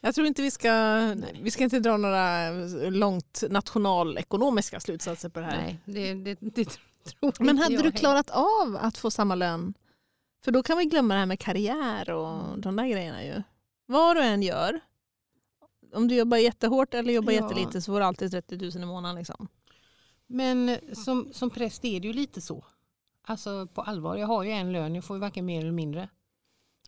[0.00, 1.40] Jag tror inte vi ska, Nej.
[1.42, 2.50] vi ska inte dra några
[2.90, 5.56] långt nationalekonomiska slutsatser på det här.
[5.56, 6.64] Nej, det, det, det
[7.04, 9.74] tror Men hade jag du klarat av att få samma lön?
[10.44, 13.42] För då kan vi glömma det här med karriär och de där grejerna ju.
[13.86, 14.80] Vad du än gör,
[15.94, 17.42] om du jobbar jättehårt eller jobbar Ja.
[17.42, 19.16] jättelite så får du alltid 30 000 i månaden.
[19.16, 19.48] Liksom.
[20.30, 22.64] Men som, som präst är det ju lite så.
[23.22, 26.08] Alltså på allvar, jag har ju en lön, jag får ju varken mer eller mindre.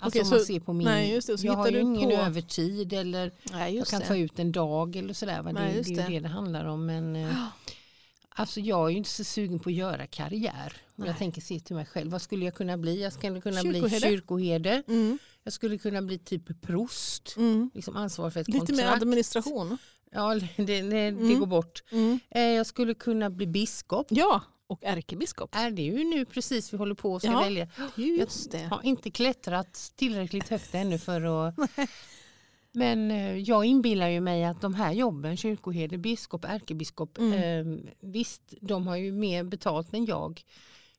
[0.01, 1.81] Alltså Okej, om man så- ser på min, nej, just det, så jag har ju
[1.81, 5.43] ingen på- övertid eller Nej, jag kan ta ut en dag eller sådär.
[5.43, 5.53] va.
[5.53, 6.09] Det, Nej, det är ju det.
[6.09, 6.87] det det handlar om.
[6.87, 7.37] Men, eh,
[8.29, 10.73] alltså jag är ju inte så sugen på att göra karriär.
[10.87, 11.09] Om Nej.
[11.09, 13.03] jag tänker se till mig själv, vad skulle jag kunna bli?
[13.03, 14.07] Jag skulle kunna bli Kyrkoherde.
[14.09, 14.83] kyrkoherde.
[14.89, 15.19] Mm.
[15.45, 17.35] Jag skulle kunna bli typ prost.
[17.37, 17.71] Mm.
[17.75, 18.77] Liksom ansvar för ett Lite kontrakt.
[18.79, 19.79] mer administration.
[20.13, 21.39] Ja, det, det, det Mm.
[21.39, 21.83] går bort.
[21.93, 22.21] Mm.
[22.31, 24.07] Eh, Jag skulle kunna bli biskop.
[24.11, 25.55] Ja, och ärkebiskop.
[25.55, 27.41] Är det ju nu precis vi håller på och ska Ja.
[27.41, 27.69] välja.
[27.97, 28.61] Just det.
[28.61, 31.55] Jag har inte klättrat tillräckligt högt ännu för att...
[32.75, 37.75] Men eh, jag inbillar ju mig att de här jobben, kyrkoherde, biskop, ärkebiskop, Mm.
[37.77, 40.43] eh, visst de har ju mer betalt än jag.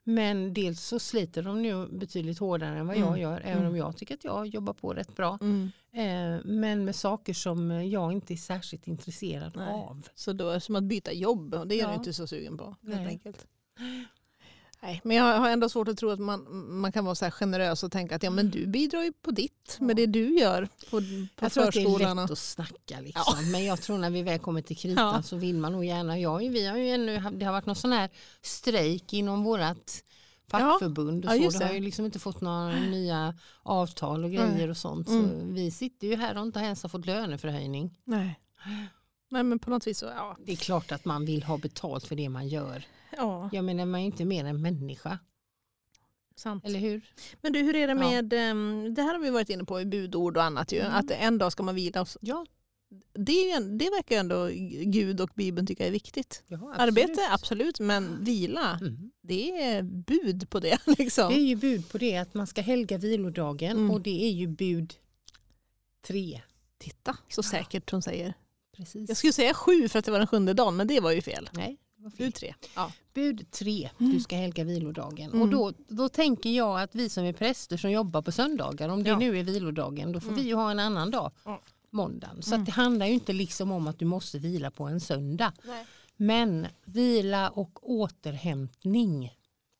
[0.05, 3.19] Men dels så sliter de nu betydligt hårdare än vad jag Mm.
[3.21, 3.67] gör, även Mm.
[3.69, 5.37] om jag tycker att jag jobbar på rätt bra.
[5.41, 5.71] Mm.
[5.93, 9.73] Eh, men med saker som jag inte är särskilt intresserad Nej.
[9.73, 10.07] av.
[10.15, 11.87] Så då är det som att byta jobb och det är Ja.
[11.89, 12.75] du inte så sugen på.
[12.87, 13.47] Helt enkelt.
[14.83, 16.45] Nej, men jag har ändå svårt att tro att man,
[16.81, 19.31] man kan vara så här generös och tänka att ja, men du bidrar ju på
[19.31, 20.97] ditt med det du gör på,
[21.35, 23.51] på Jag tror att det är lätt att snacka liksom.
[23.51, 25.21] men jag tror när vi väl kommer till kritan Ja.
[25.23, 26.19] så vill man nog gärna.
[26.19, 28.09] Jag, vi har ju ännu, det har varit någon sån här
[28.41, 29.91] strejk inom vårt
[30.47, 31.59] fackförbund och Ja, så.
[31.59, 35.07] Det har ju liksom inte fått några nya avtal och grejer och sånt.
[35.07, 35.53] Så Mm.
[35.53, 37.97] vi sitter ju här och inte ens har fått löneförhöjning.
[38.03, 38.39] Nej.
[39.29, 40.37] Nej, men på något vis så, ja.
[40.45, 42.83] Det är klart att man vill ha betalt för det man gör.
[43.17, 45.19] Ja Jag menar man är ju inte mer än människa,
[46.35, 46.65] sant.
[46.65, 47.01] eller hur?
[47.41, 48.09] Men du, hur är det Ja.
[48.09, 50.93] med, ehm, det här har vi varit inne på i budord och annat ju, Mm.
[50.93, 52.01] att en dag ska man vila.
[52.01, 52.45] och Ja,
[53.13, 54.49] Det, det verkar ändå
[54.85, 56.43] Gud och Bibeln tycka är viktigt.
[56.47, 56.79] ja absolut.
[56.79, 59.11] Arbete, absolut, men vila, Mm.
[59.21, 60.77] det är bud på det.
[60.97, 61.33] Liksom.
[61.33, 63.91] Det är ju bud på det att man ska helga vilodagen Mm.
[63.91, 64.93] och det är ju bud
[66.01, 66.41] tre.
[66.77, 68.33] Titta, så säkert hon säger.
[68.77, 69.09] Precis.
[69.09, 71.21] Jag skulle säga sju för att det var den sjunde dagen, men det var ju
[71.21, 71.49] fel.
[71.53, 71.77] Nej.
[72.17, 72.55] Bud tre.
[72.75, 72.91] Ja.
[73.13, 75.29] Bud tre, du ska helga vilodagen.
[75.29, 75.41] Mm.
[75.41, 79.03] Och då, då tänker jag att vi som är präster som jobbar på söndagar, om
[79.03, 79.17] det Ja.
[79.19, 80.41] nu är vilodagen, då får Mm.
[80.43, 81.61] vi ju ha en annan dag, Ja.
[81.89, 82.41] måndagen.
[82.41, 82.65] Så Mm.
[82.65, 85.53] det handlar ju inte liksom om att du måste vila på en söndag.
[85.63, 85.85] Nej.
[86.15, 89.25] Men vila och återhämtning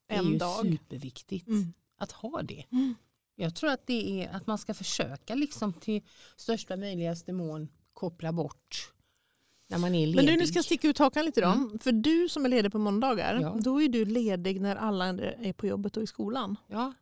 [0.08, 0.62] är En ju dag.
[0.62, 1.72] superviktigt Mm.
[1.98, 2.64] att ha det.
[2.72, 2.94] Mm.
[3.36, 6.02] Jag tror att det är att man ska försöka liksom till
[6.36, 8.92] största möjligaste mån koppla bort
[9.74, 10.16] när man är ledig.
[10.16, 11.46] Men du, nu ska jag sticka ut hakan lite då.
[11.46, 11.78] Mm.
[11.78, 13.56] För du som är ledig på måndagar, Ja.
[13.60, 16.56] då är du ledig när alla är på jobbet och i skolan.
[16.68, 16.92] ja,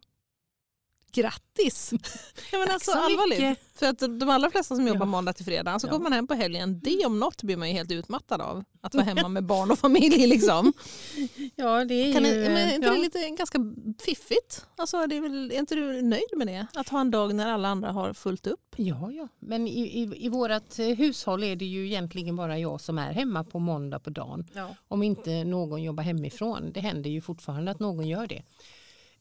[1.13, 1.93] Grattis!
[2.53, 3.39] ja, men alltså, så allvarligt.
[3.41, 3.59] mycket.
[3.75, 5.05] För att de allra flesta som jobbar Ja.
[5.11, 5.91] måndag till fredag, så Ja.
[5.91, 6.81] kommer man hem på helgen.
[6.81, 8.65] Det om något blir man ju helt utmattad av.
[8.81, 10.27] Att vara hemma med barn och familj.
[10.27, 10.73] Liksom.
[11.57, 12.31] ja, det är Kan ju...
[12.41, 12.93] men är inte ja.
[12.93, 13.59] det lite ganska
[14.01, 14.67] fiffigt?
[14.77, 16.67] Alltså, det är, väl, är inte du nöjd med det?
[16.75, 18.75] Att ha en dag när alla andra har fullt upp?
[18.77, 19.29] Ja, ja.
[19.39, 23.13] men i, i, i vårt eh, hushåll är det ju egentligen bara jag som är
[23.13, 24.47] hemma på måndag på dagen.
[24.53, 24.77] Ja.
[24.89, 26.73] Om inte någon jobbar hemifrån.
[26.73, 28.43] Det händer ju fortfarande att någon gör det.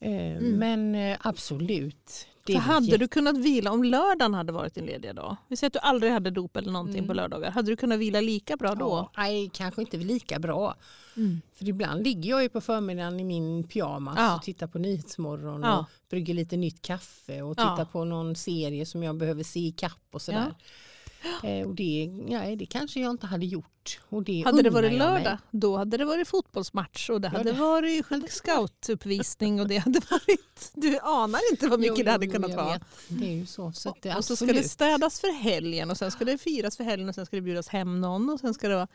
[0.01, 0.51] Eh, Mm.
[0.59, 2.27] Men eh, absolut.
[2.45, 5.35] Det hade jätte- du kunnat vila om lördagen hade varit din lediga dag?
[5.47, 7.07] Vi säger att du aldrig hade dop eller någonting Mm.
[7.07, 7.51] på lördagar.
[7.51, 8.89] Hade du kunnat vila lika bra då?
[8.89, 10.75] Ja, nej, kanske inte lika bra.
[11.17, 11.41] Mm.
[11.53, 14.35] För ibland ligger jag ju på förmiddagen i min pyjamas Ja.
[14.35, 15.79] och tittar på Nyhetsmorgon Ja.
[15.79, 17.75] och brygger lite nytt kaffe och Ja.
[17.75, 20.53] tittar på någon serie som jag behöver se i kapp och sådär.
[21.43, 23.99] Eh, och det, nej, det kanske jag inte hade gjort.
[24.09, 27.51] Och det Hade det varit lördag, då hade det varit fotbollsmatch och det Ja, hade
[27.51, 30.71] det- varit scoutuppvisning och det hade varit...
[30.73, 32.73] Du anar inte vad mycket Jo, det hade jo, kunnat vara.
[32.73, 32.81] vet.
[33.07, 33.71] Det är ju så.
[33.71, 36.83] så det, och så ska det städas för helgen och sen ska det firas för
[36.83, 38.87] helgen och sen ska det bjudas hem någon och sen ska det vara...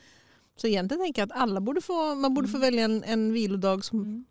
[0.57, 3.85] Så egentligen tänker jag att alla borde få, man borde få välja en, en vilodag
[3.85, 4.25] som Mm.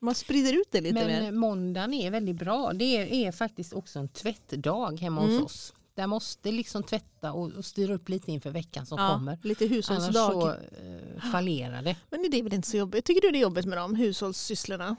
[0.00, 1.22] man sprider ut det lite Men mer.
[1.22, 2.72] eh, måndagen är väldigt bra.
[2.72, 5.34] Det är, är faktiskt också en tvättdag hemma Mm.
[5.34, 5.74] hos oss.
[5.94, 9.38] Där måste liksom tvätta och, och styra upp lite inför veckan som Ja, kommer.
[9.42, 10.32] lite Annars hushållsdag.
[10.32, 11.96] så eh, fallerar det.
[12.10, 13.04] Men det är väl inte så jobbigt?
[13.04, 14.96] Tycker du det är jobbigt med de hushållssysslorna?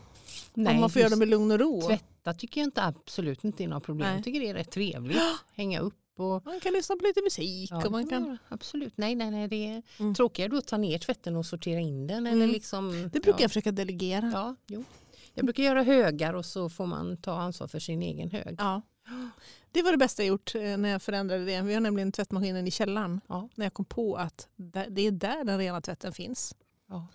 [0.53, 1.81] Nej, Om man får göra dem i lugn och ro?
[1.81, 4.07] Tvätta tycker jag inte absolut inte är något problem.
[4.07, 4.15] Nej.
[4.15, 5.17] Jag tycker det är rätt trevligt.
[5.53, 7.71] Hänga upp och Man kan lyssna på lite musik.
[7.71, 8.37] Ja, och man kan.
[8.49, 8.93] Absolut.
[8.97, 9.47] Nej, nej, nej.
[9.47, 10.15] Det är Mm.
[10.15, 12.27] tråkigare då att ta ner tvätten och sortera in den.
[12.27, 12.49] Eller Mm.
[12.53, 13.41] liksom, Det brukar ja.
[13.41, 14.31] jag försöka delegera.
[14.33, 14.83] Ja, jo.
[15.33, 18.55] Jag brukar göra högar och så får man ta ansvar för sin egen hög.
[18.59, 18.81] Ja.
[19.72, 21.62] Det var det bästa jag gjort eh, när jag förändrade det.
[21.62, 23.22] Vi har nämligen tvättmaskinen i källaren.
[23.28, 23.49] Ja.
[23.56, 26.56] När jag kom på att det är där den rena tvätten finns.
[26.89, 27.08] Ja.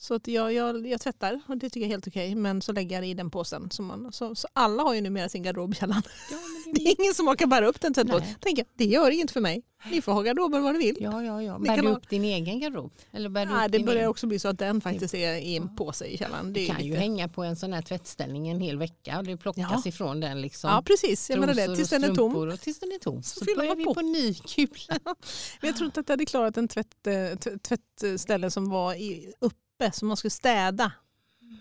[0.00, 2.34] Så att jag, jag, jag tvättar och det tycker jag är helt okej.
[2.34, 3.70] Men så lägger jag det i den påsen.
[3.70, 6.02] Så, man, så, så alla har ju numera sin garderob i källaren.
[6.30, 8.28] Ja, men Det är ingen som orkar bära upp den tvättpåsen.
[8.40, 9.62] Tänker det gör inget för mig.
[9.90, 10.96] Ni får ha garderoben vad ni vill.
[11.00, 11.42] ja, ja.
[11.42, 11.58] ja.
[11.58, 12.92] Det Bär du upp din egen garderob?
[13.12, 14.10] Eller bär Nej, upp det börjar egen?
[14.10, 16.52] också bli så att den faktiskt är i en påse i källaren.
[16.52, 17.00] Det är kan ju lite...
[17.00, 19.88] hänga på en sån här tvättställning en hel vecka och det plockas Ja.
[19.88, 20.40] ifrån den.
[20.40, 20.70] Liksom.
[20.70, 21.76] Ja precis, jag menar det.
[21.76, 22.36] Tills den är tom.
[22.36, 23.22] Och tills den är tom.
[23.22, 23.94] Så Så, fyller vi på.
[23.94, 24.98] på ny kula.
[25.60, 27.58] Men jag tror inte att jag hade klarat en tvätt, eh, tv-
[27.98, 29.32] tvättställe som var i,
[29.78, 30.92] uppe som man skulle städa.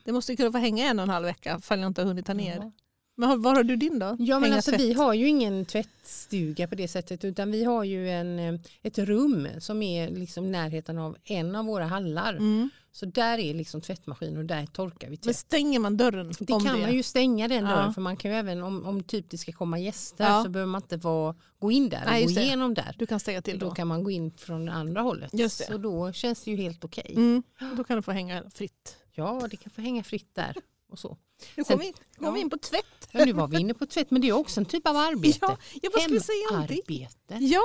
[0.05, 2.07] Det måste ju kunna få hänga en och en halv vecka ifall jag inte har
[2.07, 2.55] hunnit ta ner.
[2.55, 2.71] Ja.
[3.19, 4.15] Men var har du din då?
[4.19, 4.81] Ja men Hänga alltså tvätt?
[4.81, 8.97] vi har ju ingen tvättstuga på det sättet utan vi har ju en, eh, ett
[8.97, 12.33] rum som är liksom närheten av en av våra hallar.
[12.33, 12.69] Mm.
[12.91, 15.35] Så där är liksom tvättmaskin och där torkar vi Men tvätt.
[15.35, 16.71] stänger man dörren Det kan det?
[16.77, 17.69] man ju stänga den Ja.
[17.75, 20.43] dörren för man kan ju även om, om typ det ska komma gäster Ja.
[20.43, 22.95] så behöver man inte vara, gå in där och Nej, gå igenom där.
[22.97, 23.75] Du kan stänga till Då då?
[23.75, 25.29] kan man gå in från andra hållet.
[25.33, 25.65] Just det.
[25.65, 27.13] Så då känns det ju helt okej.
[27.15, 27.43] Mm.
[27.77, 28.95] Då kan du få hänga fritt.
[29.13, 30.55] Ja det kan få hänga fritt där.
[30.89, 31.17] Och så.
[31.57, 31.93] Nu Sen- kom vi,
[32.25, 33.09] kom vi in på tvätt.
[33.11, 35.37] Ja, nu var vi inne på tvätt men det är också en typ av arbete.
[35.41, 36.47] Ja, jag bara skulle säga.
[36.51, 37.35] Hemarbete.
[37.39, 37.61] Ja,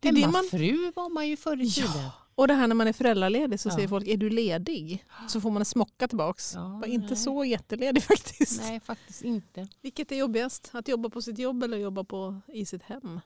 [0.00, 0.34] det är det man...
[0.34, 1.90] Hemmafru var man ju förr i tiden.
[1.96, 2.12] Ja.
[2.34, 3.74] Och det här när man är föräldraledig så Ja.
[3.74, 5.04] säger folk, är du ledig?
[5.28, 6.52] Så får man en smocka tillbaks.
[6.54, 7.16] Ja, Var inte nej.
[7.16, 8.60] så jätteledig faktiskt.
[8.62, 9.68] Nej faktiskt inte.
[9.82, 10.70] Vilket är jobbigast?
[10.72, 13.20] Att jobba på sitt jobb eller jobba på, i sitt hem?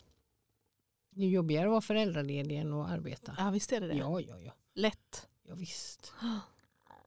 [1.17, 3.35] Det är jobbigare att vara föräldraledig än att arbeta.
[3.39, 3.95] Ja visst är det det.
[3.95, 4.53] Ja, ja, ja.
[4.75, 5.27] Lätt.
[5.49, 6.13] ja visst.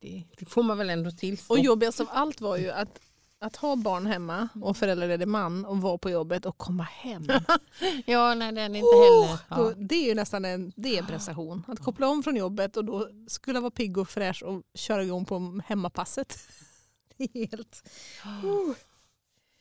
[0.02, 1.54] Det, det får man väl ändå tillstå.
[1.54, 3.00] Och jobbigast av allt var ju att,
[3.40, 7.28] att ha barn hemma och föräldraledig man och vara på jobbet och komma hem.
[8.06, 9.40] Ja, nej den är inte heller.
[9.50, 9.74] Då, Ja.
[9.78, 11.64] det är ju nästan en, det är en prestation.
[11.68, 15.26] Att koppla om från jobbet och då skulle vara pigg och fräsch och köra igång
[15.26, 16.40] på hemmapasset.
[17.18, 17.84] Det är helt...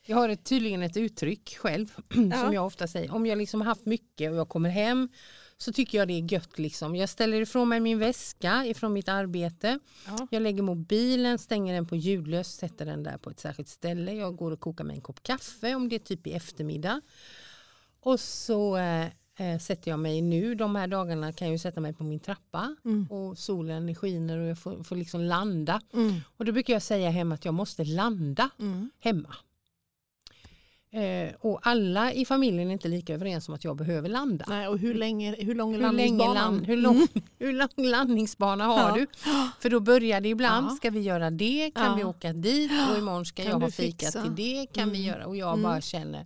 [0.05, 1.95] Jag har ett, tydligen ett uttryck själv
[2.31, 2.37] Ja.
[2.41, 3.13] som jag ofta säger.
[3.13, 5.09] Om jag liksom har haft mycket och jag kommer hem
[5.57, 6.59] så tycker jag det är gött.
[6.59, 6.95] Liksom.
[6.95, 9.79] Jag ställer ifrån mig min väska ifrån mitt arbete.
[10.05, 10.27] Ja.
[10.31, 14.13] Jag lägger mobilen, stänger den på ljudlös, sätter den där på ett särskilt ställe.
[14.13, 17.01] Jag går och kokar mig en kopp kaffe om det är typ i eftermiddag.
[17.99, 19.05] Och så eh,
[19.39, 22.19] eh, sätter jag mig nu, de här dagarna kan jag ju sätta mig på min
[22.19, 23.07] trappa Mm.
[23.11, 25.81] och solen skiner och jag får, får liksom landa.
[25.93, 26.13] Mm.
[26.37, 28.89] Och då brukar jag säga hemma att jag måste landa Mm.
[28.99, 29.35] hemma.
[30.91, 34.45] Eh, och alla i familjen är inte lika överens om att jag behöver landa.
[34.47, 36.33] Nej, och hur, länge, hur lång är Hur, landningsbanan?
[36.35, 37.07] land, hur, lång,
[37.39, 38.95] hur lång landningsbana har Ja.
[38.95, 39.07] du?
[39.59, 40.75] För då börjar det ibland, Ja.
[40.75, 41.71] ska vi göra det?
[41.75, 41.95] Kan Ja.
[41.95, 42.71] vi åka dit?
[42.91, 44.23] Och imorgon ska Kan jag ha fika fixa?
[44.23, 44.65] till det?
[44.73, 45.07] Kan vi Mm.
[45.07, 45.25] göra?
[45.27, 45.63] Och jag Mm.
[45.63, 46.25] bara känner.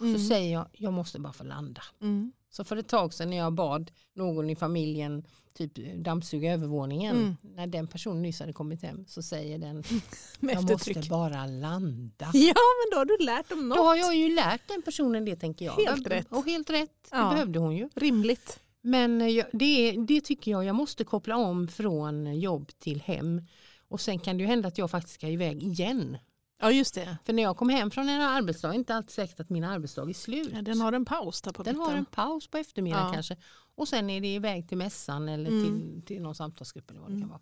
[0.00, 0.18] Mm.
[0.18, 1.82] så säger jag, jag måste bara få landa.
[2.02, 2.32] Mm.
[2.50, 5.24] Så för ett tag sedan när jag bad någon i familjen
[5.54, 5.72] typ
[6.04, 7.36] dammsuga övervåningen, Mm.
[7.42, 9.82] när den personen nyss hade kommit hem så säger den,
[10.40, 12.30] jag måste bara landa.
[12.34, 13.78] Ja, men då har du lärt dem något.
[13.78, 15.72] Då har jag ju lärt den personen det tänker jag.
[15.72, 16.26] Helt rätt.
[16.32, 17.30] Och helt rätt, det Ja.
[17.30, 17.88] behövde hon ju.
[17.94, 18.60] Rimligt.
[18.82, 23.42] Men eh, jag- det, det tycker jag, jag måste koppla om från jobb till hem.
[23.88, 26.16] Och sen kan det ju hända att jag faktiskt ska iväg igen.
[26.60, 27.16] Ja, just det.
[27.24, 29.64] För när jag kommer hem från en arbetsdag är det inte alltid säkert att min
[29.64, 30.50] arbetsdag är slut.
[30.52, 33.12] Ja, den har en paus där på Den har en paus på eftermiddagen Ja.
[33.12, 33.36] kanske.
[33.74, 35.64] Och sen är det iväg till mässan eller Mm.
[35.64, 37.20] till, till någon samtalsgrupp eller vad det Mm.
[37.22, 37.40] kan vara.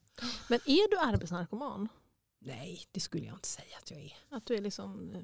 [0.49, 1.89] Men är du arbetsnarkoman?
[2.41, 4.12] Nej, det skulle jag inte säga att jag är.
[4.31, 5.21] Att du är liksom, eh,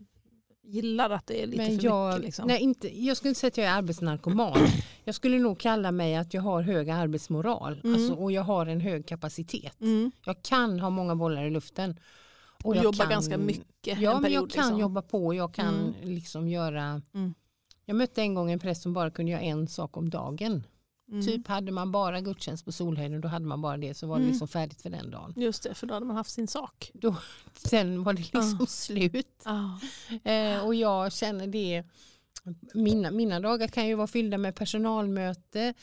[0.62, 2.24] gillar att det är lite Men för jag, mycket?
[2.24, 2.46] Liksom.
[2.48, 4.58] nej, inte, jag skulle inte säga att jag är arbetsnarkoman.
[5.04, 7.94] jag skulle nog kalla mig att jag har hög arbetsmoral Mm.
[7.94, 9.80] alltså, och jag har en hög kapacitet.
[9.80, 10.10] Mm.
[10.24, 12.00] Jag kan ha många bollar i luften.
[12.64, 14.78] Och jag jobba kan, ganska mycket Ja, en men jag kan liksom.
[14.80, 15.34] jobba på.
[15.34, 15.94] Jag kan Mm.
[16.02, 17.02] liksom göra...
[17.14, 17.34] Mm.
[17.86, 20.66] Jag mötte en gång en präst som bara kunde göra en sak om dagen.
[21.10, 21.26] Mm.
[21.26, 24.20] Typ hade man bara gudstjänst på Solhöjden då hade man bara det så var det
[24.22, 24.30] Mm.
[24.30, 25.32] liksom färdigt för den dagen.
[25.36, 26.92] Just det, för då hade man haft sin sak.
[27.54, 28.66] Sen var det liksom Ja.
[28.66, 29.42] slut.
[29.44, 30.30] Ah.
[30.30, 31.84] Eh, och jag känner det,
[32.74, 35.74] Mina, mina dagar kan ju vara fyllda med personalmöte,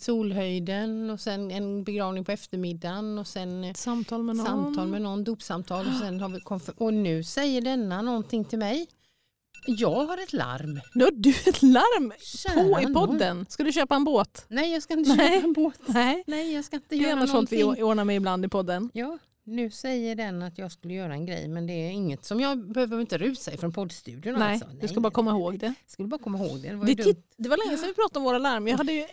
[0.00, 4.46] Solhöjden och sen en begravning på eftermiddagen och sen Samtal med någon.
[4.46, 6.40] samtal med någon, dopsamtal och sen har vi
[6.76, 8.86] och nu säger denna någonting till mig.
[9.66, 10.80] Jag har ett larm.
[10.94, 13.46] Nu har du ett larm Kära på i podden.
[13.48, 14.46] Ska du köpa en båt?
[14.48, 15.34] Nej jag ska inte Nej.
[15.34, 15.80] köpa en båt.
[15.86, 16.24] Nej.
[16.26, 18.90] Nej jag ska inte Det är göra annars sånt vi ordnar med ibland i podden.
[18.92, 19.18] Ja,
[19.48, 22.72] nu säger den att jag skulle göra en grej men det är inget som jag
[22.72, 24.38] behöver inte rusa ifrån poddstudion.
[24.38, 24.68] Nej, alltså.
[24.80, 25.74] du ska bara komma ihåg det.
[25.86, 26.68] Skulle bara komma ihåg det.
[26.68, 28.68] Det var Det, titt- det var länge sedan vi pratade om våra larm.
[28.68, 29.04] Jag hade ju,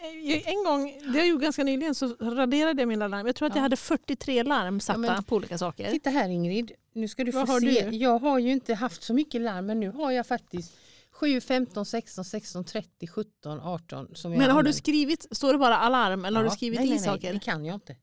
[0.46, 3.26] en gång, det har jag gjort ganska nyligen, så raderade jag mina larm.
[3.28, 3.58] Jag tror att Ja.
[3.58, 5.92] jag hade 43 larm satta men- på olika saker.
[5.92, 7.90] Titta här Ingrid, nu ska du få Vad har se.
[7.90, 7.96] du?
[7.98, 10.74] Jag har ju inte haft så mycket larm men nu har jag faktiskt
[11.12, 14.72] 7, 15, 16, 16, 30, 17, 18 som jag Men har du använder.
[14.72, 17.34] skrivit, står det bara alarm eller har Ja, du skrivit nej, i nej, nej, saker?
[17.34, 17.96] Det kan jag inte.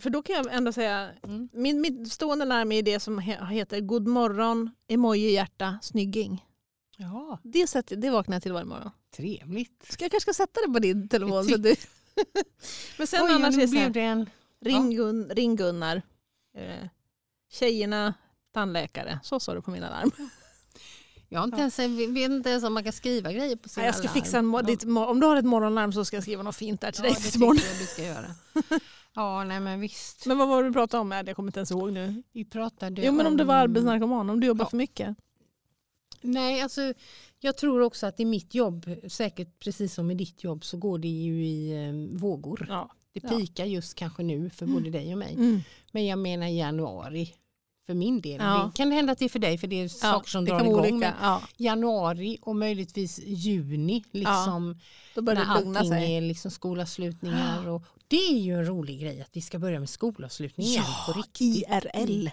[0.00, 1.48] För då kan jag ändå säga, Mm.
[1.52, 6.44] min, mitt stående larm är det som he- heter God morgon, emoji hjärta, snygging.
[6.96, 8.90] Ja, Det, sätter, det vaknar jag till varje morgon.
[9.16, 9.86] trevligt.
[9.92, 11.44] Ska jag kanske ska sätta det på din telefon?
[11.44, 11.74] Så du...
[12.98, 14.30] Men sen Oj, annars är det så här, det en...
[14.60, 16.02] ring, Gun, ring Gunnar,
[16.56, 16.88] eh,
[17.50, 18.14] tjejerna,
[18.54, 19.20] tandläkare.
[19.22, 20.10] Så står det på mina larm.
[21.28, 23.94] Jag inte ens, jag vet inte ens om man kan skriva grejer på sina jag
[23.94, 24.14] ska larm.
[24.14, 24.62] fixa en, Ja.
[24.62, 27.10] ditt, om du har ett morgonlarm så ska jag skriva något fint där till Ja,
[27.10, 27.56] dig det tycker imorgon.
[27.70, 28.26] jag du ska göra.
[29.14, 30.26] Ja, nej men visst.
[30.26, 31.10] Men vad var det du pratade om?
[31.10, 32.22] Jag kommer inte ens ihåg nu.
[32.32, 34.68] Vi pratade Jo men om du var arbetsnarkoman, om du jobbar Ja.
[34.70, 35.16] för mycket.
[36.20, 36.92] Nej, alltså
[37.40, 40.98] jag tror också att i mitt jobb, säkert precis som i ditt jobb, så går
[40.98, 42.66] det ju i eh, vågor.
[42.68, 42.90] Ja.
[43.12, 43.28] Det Ja.
[43.38, 45.34] pikar just kanske nu för både dig och mig.
[45.34, 45.60] Mm.
[45.92, 47.34] Men jag menar i januari
[47.88, 48.36] för min del.
[48.40, 48.70] Ja.
[48.72, 50.60] Det kan hända att det är för dig för det är saker som det drar
[50.64, 50.80] igång.
[50.80, 51.14] olika.
[51.22, 51.42] Ja.
[51.56, 54.78] januari och möjligtvis juni liksom
[55.14, 56.16] Då börjar när det lugna allting sig.
[56.16, 57.68] är liksom skolavslutningar.
[57.68, 61.12] Och, det är ju en rolig grej att vi ska börja med skolavslutning igen på
[61.12, 61.40] riktigt.
[61.68, 62.28] IRL.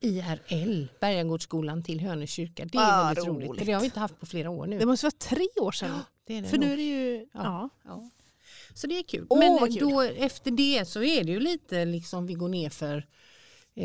[0.00, 2.64] IRL, Bergagårdsskolan till Hönö kyrka.
[2.64, 3.48] Det är Ah, väldigt roligt.
[3.48, 3.66] roligt.
[3.66, 4.78] Det har vi inte haft på flera år nu.
[4.78, 5.98] Det måste vara tre år sedan.
[6.26, 6.66] Det är det För nog.
[6.66, 7.26] nu är det ju...
[7.34, 7.40] Ja.
[7.42, 7.68] Ja.
[7.84, 8.10] Ja.
[8.74, 9.26] Så det är kul.
[9.30, 9.78] Åh, Men kul.
[9.90, 13.06] Då, efter det så är det ju lite liksom vi går ner för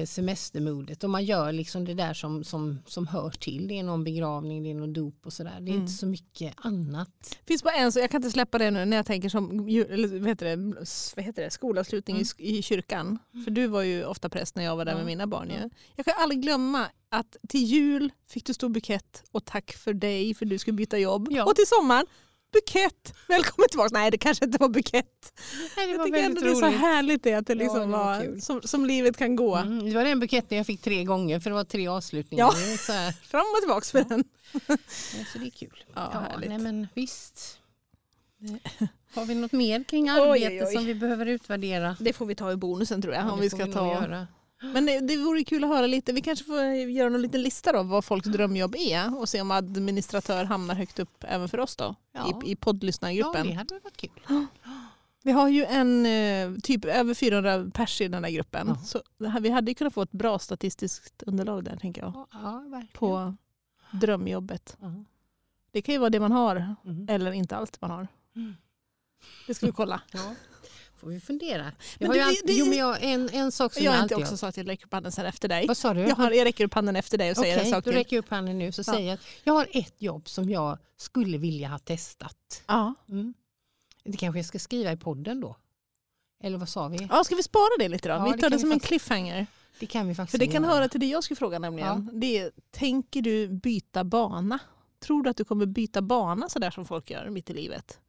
[0.05, 3.67] semestermodet och man gör liksom det där som, som, som hör till.
[3.67, 5.57] Det är någon begravning, det är någon dop och sådär.
[5.59, 5.81] Det är Mm.
[5.81, 7.39] inte så mycket annat.
[7.47, 10.19] finns bara en, så jag kan inte släppa det nu när jag tänker som eller,
[10.19, 10.55] vad heter det,
[11.15, 13.19] vad heter det, skolavslutning i, sk- i kyrkan.
[13.45, 15.49] För du var ju ofta präst när jag var där med mina barn.
[15.61, 15.69] Ja.
[15.95, 20.33] Jag kan aldrig glömma att till jul fick du stor bukett och tack för dig
[20.33, 21.27] för du skulle byta jobb.
[21.31, 21.43] Ja.
[21.45, 22.05] Och till sommaren,
[22.55, 23.89] bukett, välkommen tillbaka.
[23.93, 25.33] Nej det kanske inte var bukett.
[25.77, 27.79] Nej, det Jag var tycker ändå det är så härligt det att det Ja, liksom
[27.79, 29.55] det var var, som, som livet kan gå.
[29.55, 32.45] Mm, det var den buketten jag fick tre gånger för det var tre avslutningar.
[32.45, 32.77] Ja.
[32.77, 33.11] Så, här.
[33.23, 34.23] Fram och tillbaka för den.
[34.67, 34.77] Ja,
[35.33, 35.83] så det är kul.
[35.93, 36.49] Ja, härligt.
[36.49, 37.59] nej, men visst.
[39.13, 40.73] Har vi något mer kring Oj, arbete oj.
[40.73, 41.95] som vi behöver utvärdera?
[41.99, 43.25] Det får vi ta i bonusen tror jag.
[43.25, 44.27] Ja, om vi ska ta göra.
[44.74, 46.13] Men det, det vore kul att höra lite.
[46.13, 49.51] Vi kanske får göra någon liten lista då vad folks drömjobb är och se om
[49.51, 52.41] administratör hamnar högt upp även för oss då Ja.
[52.43, 53.47] i, i Ja, poddlyssnargruppen.
[53.47, 54.45] det hade varit kul.
[55.24, 58.68] Vi har ju en eh, typ över 400 pers i den här gruppen.
[58.68, 58.76] Ja.
[58.76, 59.01] Så
[59.39, 62.13] vi hade kunnat få ett bra statistiskt underlag där tänker jag.
[62.16, 62.28] Ja,
[62.72, 62.82] ja.
[62.93, 63.36] På
[63.91, 64.78] drömjobbet.
[64.82, 64.93] Ja.
[65.72, 67.07] Det kan ju vara det man har Mm.
[67.09, 68.07] eller inte allt man har.
[68.36, 68.53] Mm.
[69.47, 70.01] Det ska vi kolla.
[71.05, 71.63] Ja, får vi fundera.
[71.63, 73.93] Men Jag har det- ju alltid, det- jo, men jag, en, en sak som Jag
[73.93, 74.37] jag, alltid inte också gör.
[74.37, 75.67] så att jag räcker upp handen sen efter dig.
[75.67, 76.01] Vad sa du?
[76.01, 77.93] Jag, har, jag räcker upp handen efter dig och säger Okej, en sak till.
[77.93, 78.83] räcker upp handen nu så Ja.
[78.83, 82.63] säger jag att jag har ett jobb som jag skulle vilja ha testat.
[82.67, 82.93] Ja.
[83.09, 83.33] Mm.
[84.03, 85.55] Det kanske jag ska skriva i podden då?
[86.43, 87.07] Eller vad sa vi?
[87.11, 88.15] ja, ska vi spara det lite då?
[88.15, 89.47] Ja, vi det tar det vi som en faktiskt- cliffhanger.
[89.79, 90.73] Det kan vi faktiskt För det kan göra.
[90.73, 92.09] höra till det jag skulle fråga nämligen.
[92.13, 94.59] Det är, tänker du byta bana?
[94.99, 97.99] Tror du att du kommer byta bana sådär som folk gör mitt i livet?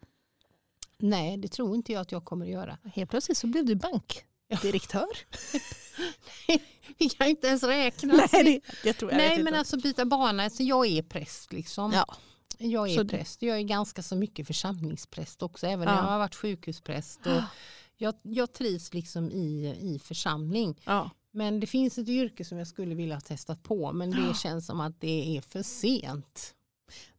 [0.99, 2.79] Nej, det tror inte jag att jag kommer att göra.
[2.95, 5.07] Helt plötsligt så blev du bankdirektör.
[6.99, 8.15] Vi kan inte ens räkna.
[8.33, 11.93] Nej, det, jag tror jag Nej men alltså byta bana, alltså, jag är präst liksom.
[11.93, 12.07] Ja.
[12.59, 16.01] Jag är Så präst, jag är ganska så mycket församlingspräst också, även när Ja.
[16.01, 17.27] jag har varit sjukhuspräst.
[17.27, 17.43] Och
[17.97, 20.81] jag, jag trivs liksom i, i församling.
[20.85, 21.11] Ja.
[21.33, 24.67] Men det finns ett yrke som jag skulle vilja ha testat på, men det känns
[24.67, 26.55] som att det är för sent.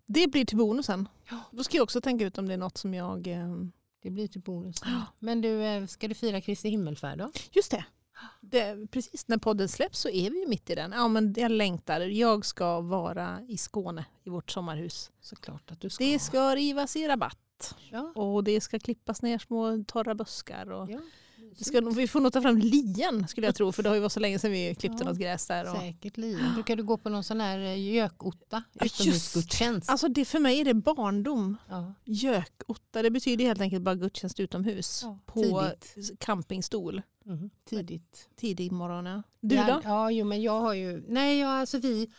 [0.08, 1.08] Det blir till bonusen.
[1.30, 1.38] Ja.
[1.52, 3.28] Då ska jag också tänka ut om det är något som jag...
[3.28, 3.56] eh,
[4.04, 4.76] Det blir till bonus.
[4.86, 5.02] Ja.
[5.20, 7.32] Men du, eh, ska du fira Kristi himmelfärd då?
[7.52, 7.86] Just det.
[8.42, 8.88] det.
[8.92, 10.92] Precis när podden släpps så är vi ju mitt i den.
[10.92, 12.02] Ja, men jag längtar.
[12.02, 15.12] Jag ska vara i Skåne i vårt sommarhus.
[15.22, 16.04] Såklart att du ska.
[16.04, 18.12] Det ska rivas i rabatt Ja.
[18.16, 20.72] och det ska klippas ner små torra buskar.
[20.72, 21.00] Och Ja.
[21.66, 24.12] Ska, vi får nog ta fram lien skulle jag tro för det har ju varit
[24.12, 25.10] så länge sedan vi klippte Ja.
[25.10, 25.72] något gräs där.
[25.72, 26.54] Och, Säkert livet.
[26.54, 28.64] Brukar du gå på någon sån här eh, gökotta?
[28.82, 29.90] Utomhusgudstjänst?
[29.90, 31.58] alltså det, för mig är det barndom.
[31.70, 31.94] Ja.
[32.06, 35.02] Gökotta, det betyder helt enkelt bara gudstjänst utomhus.
[35.04, 36.20] Ja, på tidigt.
[36.20, 37.02] campingstol.
[37.26, 38.30] Mhm, Tidigt.
[38.36, 39.06] Tidig morgon.
[39.06, 39.24] Ja.
[39.40, 39.82] Du då?
[39.84, 41.04] Ja, jo, men jag har ju...
[41.08, 42.10] Nej, ja, alltså vi,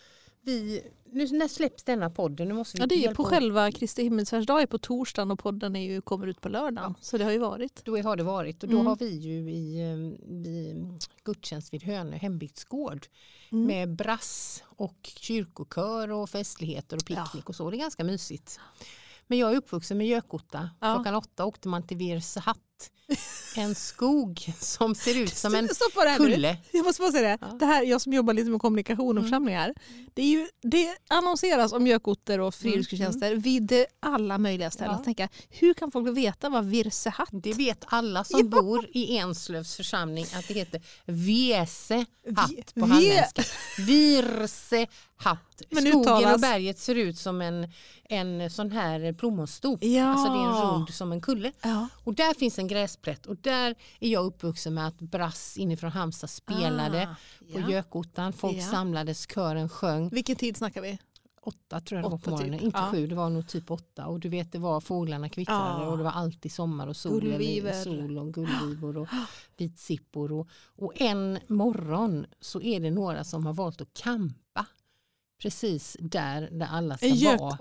[0.49, 0.83] vi,
[1.13, 2.49] nu, när släpps denna podden?
[2.49, 3.29] Nu måste vi Ja, det är på oss.
[3.29, 6.95] själva Kristi himmelsfärdsdag är på torsdagen och podden är ju, kommer ut på lördagen.
[7.01, 7.85] Så det har ju varit.
[7.85, 8.87] Då har det varit och då Mm.
[8.87, 10.75] har vi ju i, eh, i
[11.25, 13.07] gudstjänst vid Hönö hembygdsgård
[13.53, 13.65] Mm.
[13.67, 17.25] med brass och kyrkokör och festligheter och Ja.
[17.25, 17.71] picknick och så.
[17.71, 18.61] Det är ganska mysigt.
[19.27, 20.71] Men jag är uppvuxen med Gökotta.
[20.81, 20.95] Ja.
[20.95, 22.59] Klockan åtta åkte man till Virsehatt.
[23.57, 26.25] En skog som ser ut som en Stoppa det här nu.
[26.33, 26.57] kulle.
[26.73, 27.39] Jag måste bara säga det.
[27.41, 27.57] Ja.
[27.61, 29.25] det här, jag som jobbar lite med kommunikation och Mm.
[29.25, 29.75] församlingar.
[30.15, 34.91] Det, är ju, det annonseras om gökotter och friluftsgudstjänster vid eh, alla möjliga ställen.
[34.91, 35.01] Mm.
[35.01, 35.05] Ja.
[35.05, 40.27] Tänka, hur kan folk veta vad virsehatt Det vet alla som bor i Enslövs församling
[40.35, 42.05] att det heter Vese
[42.37, 43.43] hatt på halländska.
[43.79, 45.63] Virse hatt.
[45.71, 47.69] Men Skogen och berget ser ut som en,
[48.09, 49.85] en sån här plommonstop.
[49.85, 50.05] Ja.
[50.05, 51.53] Alltså det är en rund som en kulle.
[51.63, 51.89] Ja.
[52.05, 56.31] Och där finns en gräsplätt och där är jag uppvuxen med att Brass inifrån Halmstad
[56.31, 57.17] spelade Ah,
[57.53, 57.71] på ja.
[57.71, 58.33] Gökottan.
[58.33, 58.63] Folk Ja.
[58.63, 60.09] samlades, kören sjöng.
[60.09, 60.99] Vilken tid snackar vi?
[61.43, 62.91] Åtta tror jag det var på morgonen, typ, inte ja.
[62.91, 64.07] sju, det var nog typ åtta.
[64.07, 65.89] Och du vet det var fåglarna kvittrade Ja.
[65.89, 67.73] och det var alltid sommar och sol, Gullviver.
[67.73, 69.09] sol och gullvivor och
[69.57, 70.33] vitsippor.
[70.33, 74.67] Och, och en morgon så är det några som har valt att kampa
[75.43, 77.57] precis där, där alla ska En vara.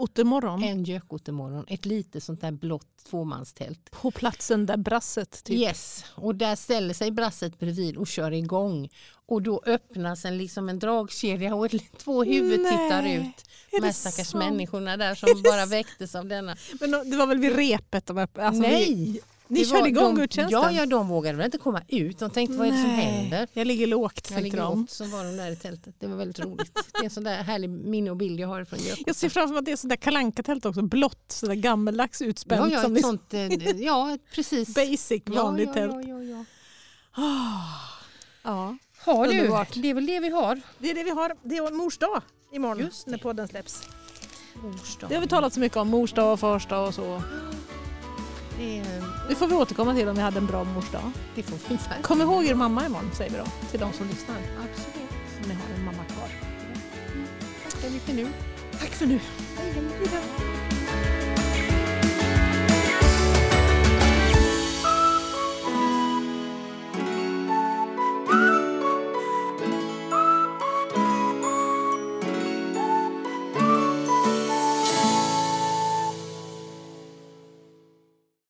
[0.63, 3.91] En gökottemorgon, ett litet sånt där blått tvåmanstält.
[3.91, 5.59] på platsen där brasset typ.
[5.59, 8.89] Yes, och där ställer sig brasset bredvid och kör igång.
[9.29, 13.45] Och då öppnas en, liksom en dragkedja och ett, två huvud tittar Nej, ut.
[13.71, 14.43] är De här stackars sant?
[14.45, 16.55] människorna där som bara väcktes av denna.
[16.79, 18.47] Men de- det var väl vid repet de öppnade?
[18.47, 18.95] Alltså, Nej!
[18.95, 19.19] Ni,
[19.49, 20.61] ni Det körde igång gudstjänsten?
[20.61, 22.19] Ja, ja, de vågade väl inte komma ut.
[22.19, 23.47] De tänkte vad är det som Nej, händer?
[23.53, 24.79] Jag ligger lågt Jag ligger de.
[24.79, 25.95] lågt, så var de där i tältet.
[25.99, 26.75] Det var väldigt roligt.
[26.93, 29.03] Det är en sån där härlig minne och bild jag har från Gökota.
[29.05, 32.71] Jag ser framför mig att det är sånt där kalankatält också, blått, sådär gammeldags utspänt.
[32.71, 33.47] Ja, ja, ett sånt, eh,
[33.81, 34.75] ja, precis.
[34.75, 35.93] basic vanligt ja, tält.
[35.93, 36.45] ja, ja, ja.
[38.43, 38.77] Ja.
[38.99, 39.69] Har du, Underbart.
[39.75, 40.61] det är väl det vi har.
[40.79, 41.35] Det är det vi har.
[41.43, 42.21] Det är mors dag
[42.51, 43.11] imorgon Just det.
[43.11, 43.83] när podden släpps.
[44.61, 45.07] Torsdag.
[45.07, 47.21] Det har vi talat så mycket om, mors dag och fars dag och så.
[48.57, 51.11] Det, är- Det får vi återkomma till om vi hade en bra mors dag.
[51.35, 52.01] det får vi verkligen.
[52.09, 54.35] Kom ihåg er mamma imorgon säger vi då, till de som lyssnar.
[54.35, 55.11] Absolut.
[55.43, 56.29] Om ni har en mamma kvar.
[57.71, 58.27] Tackar vi för nu.
[58.79, 59.19] Tack för nu.
[59.57, 60.56] Hej, hej.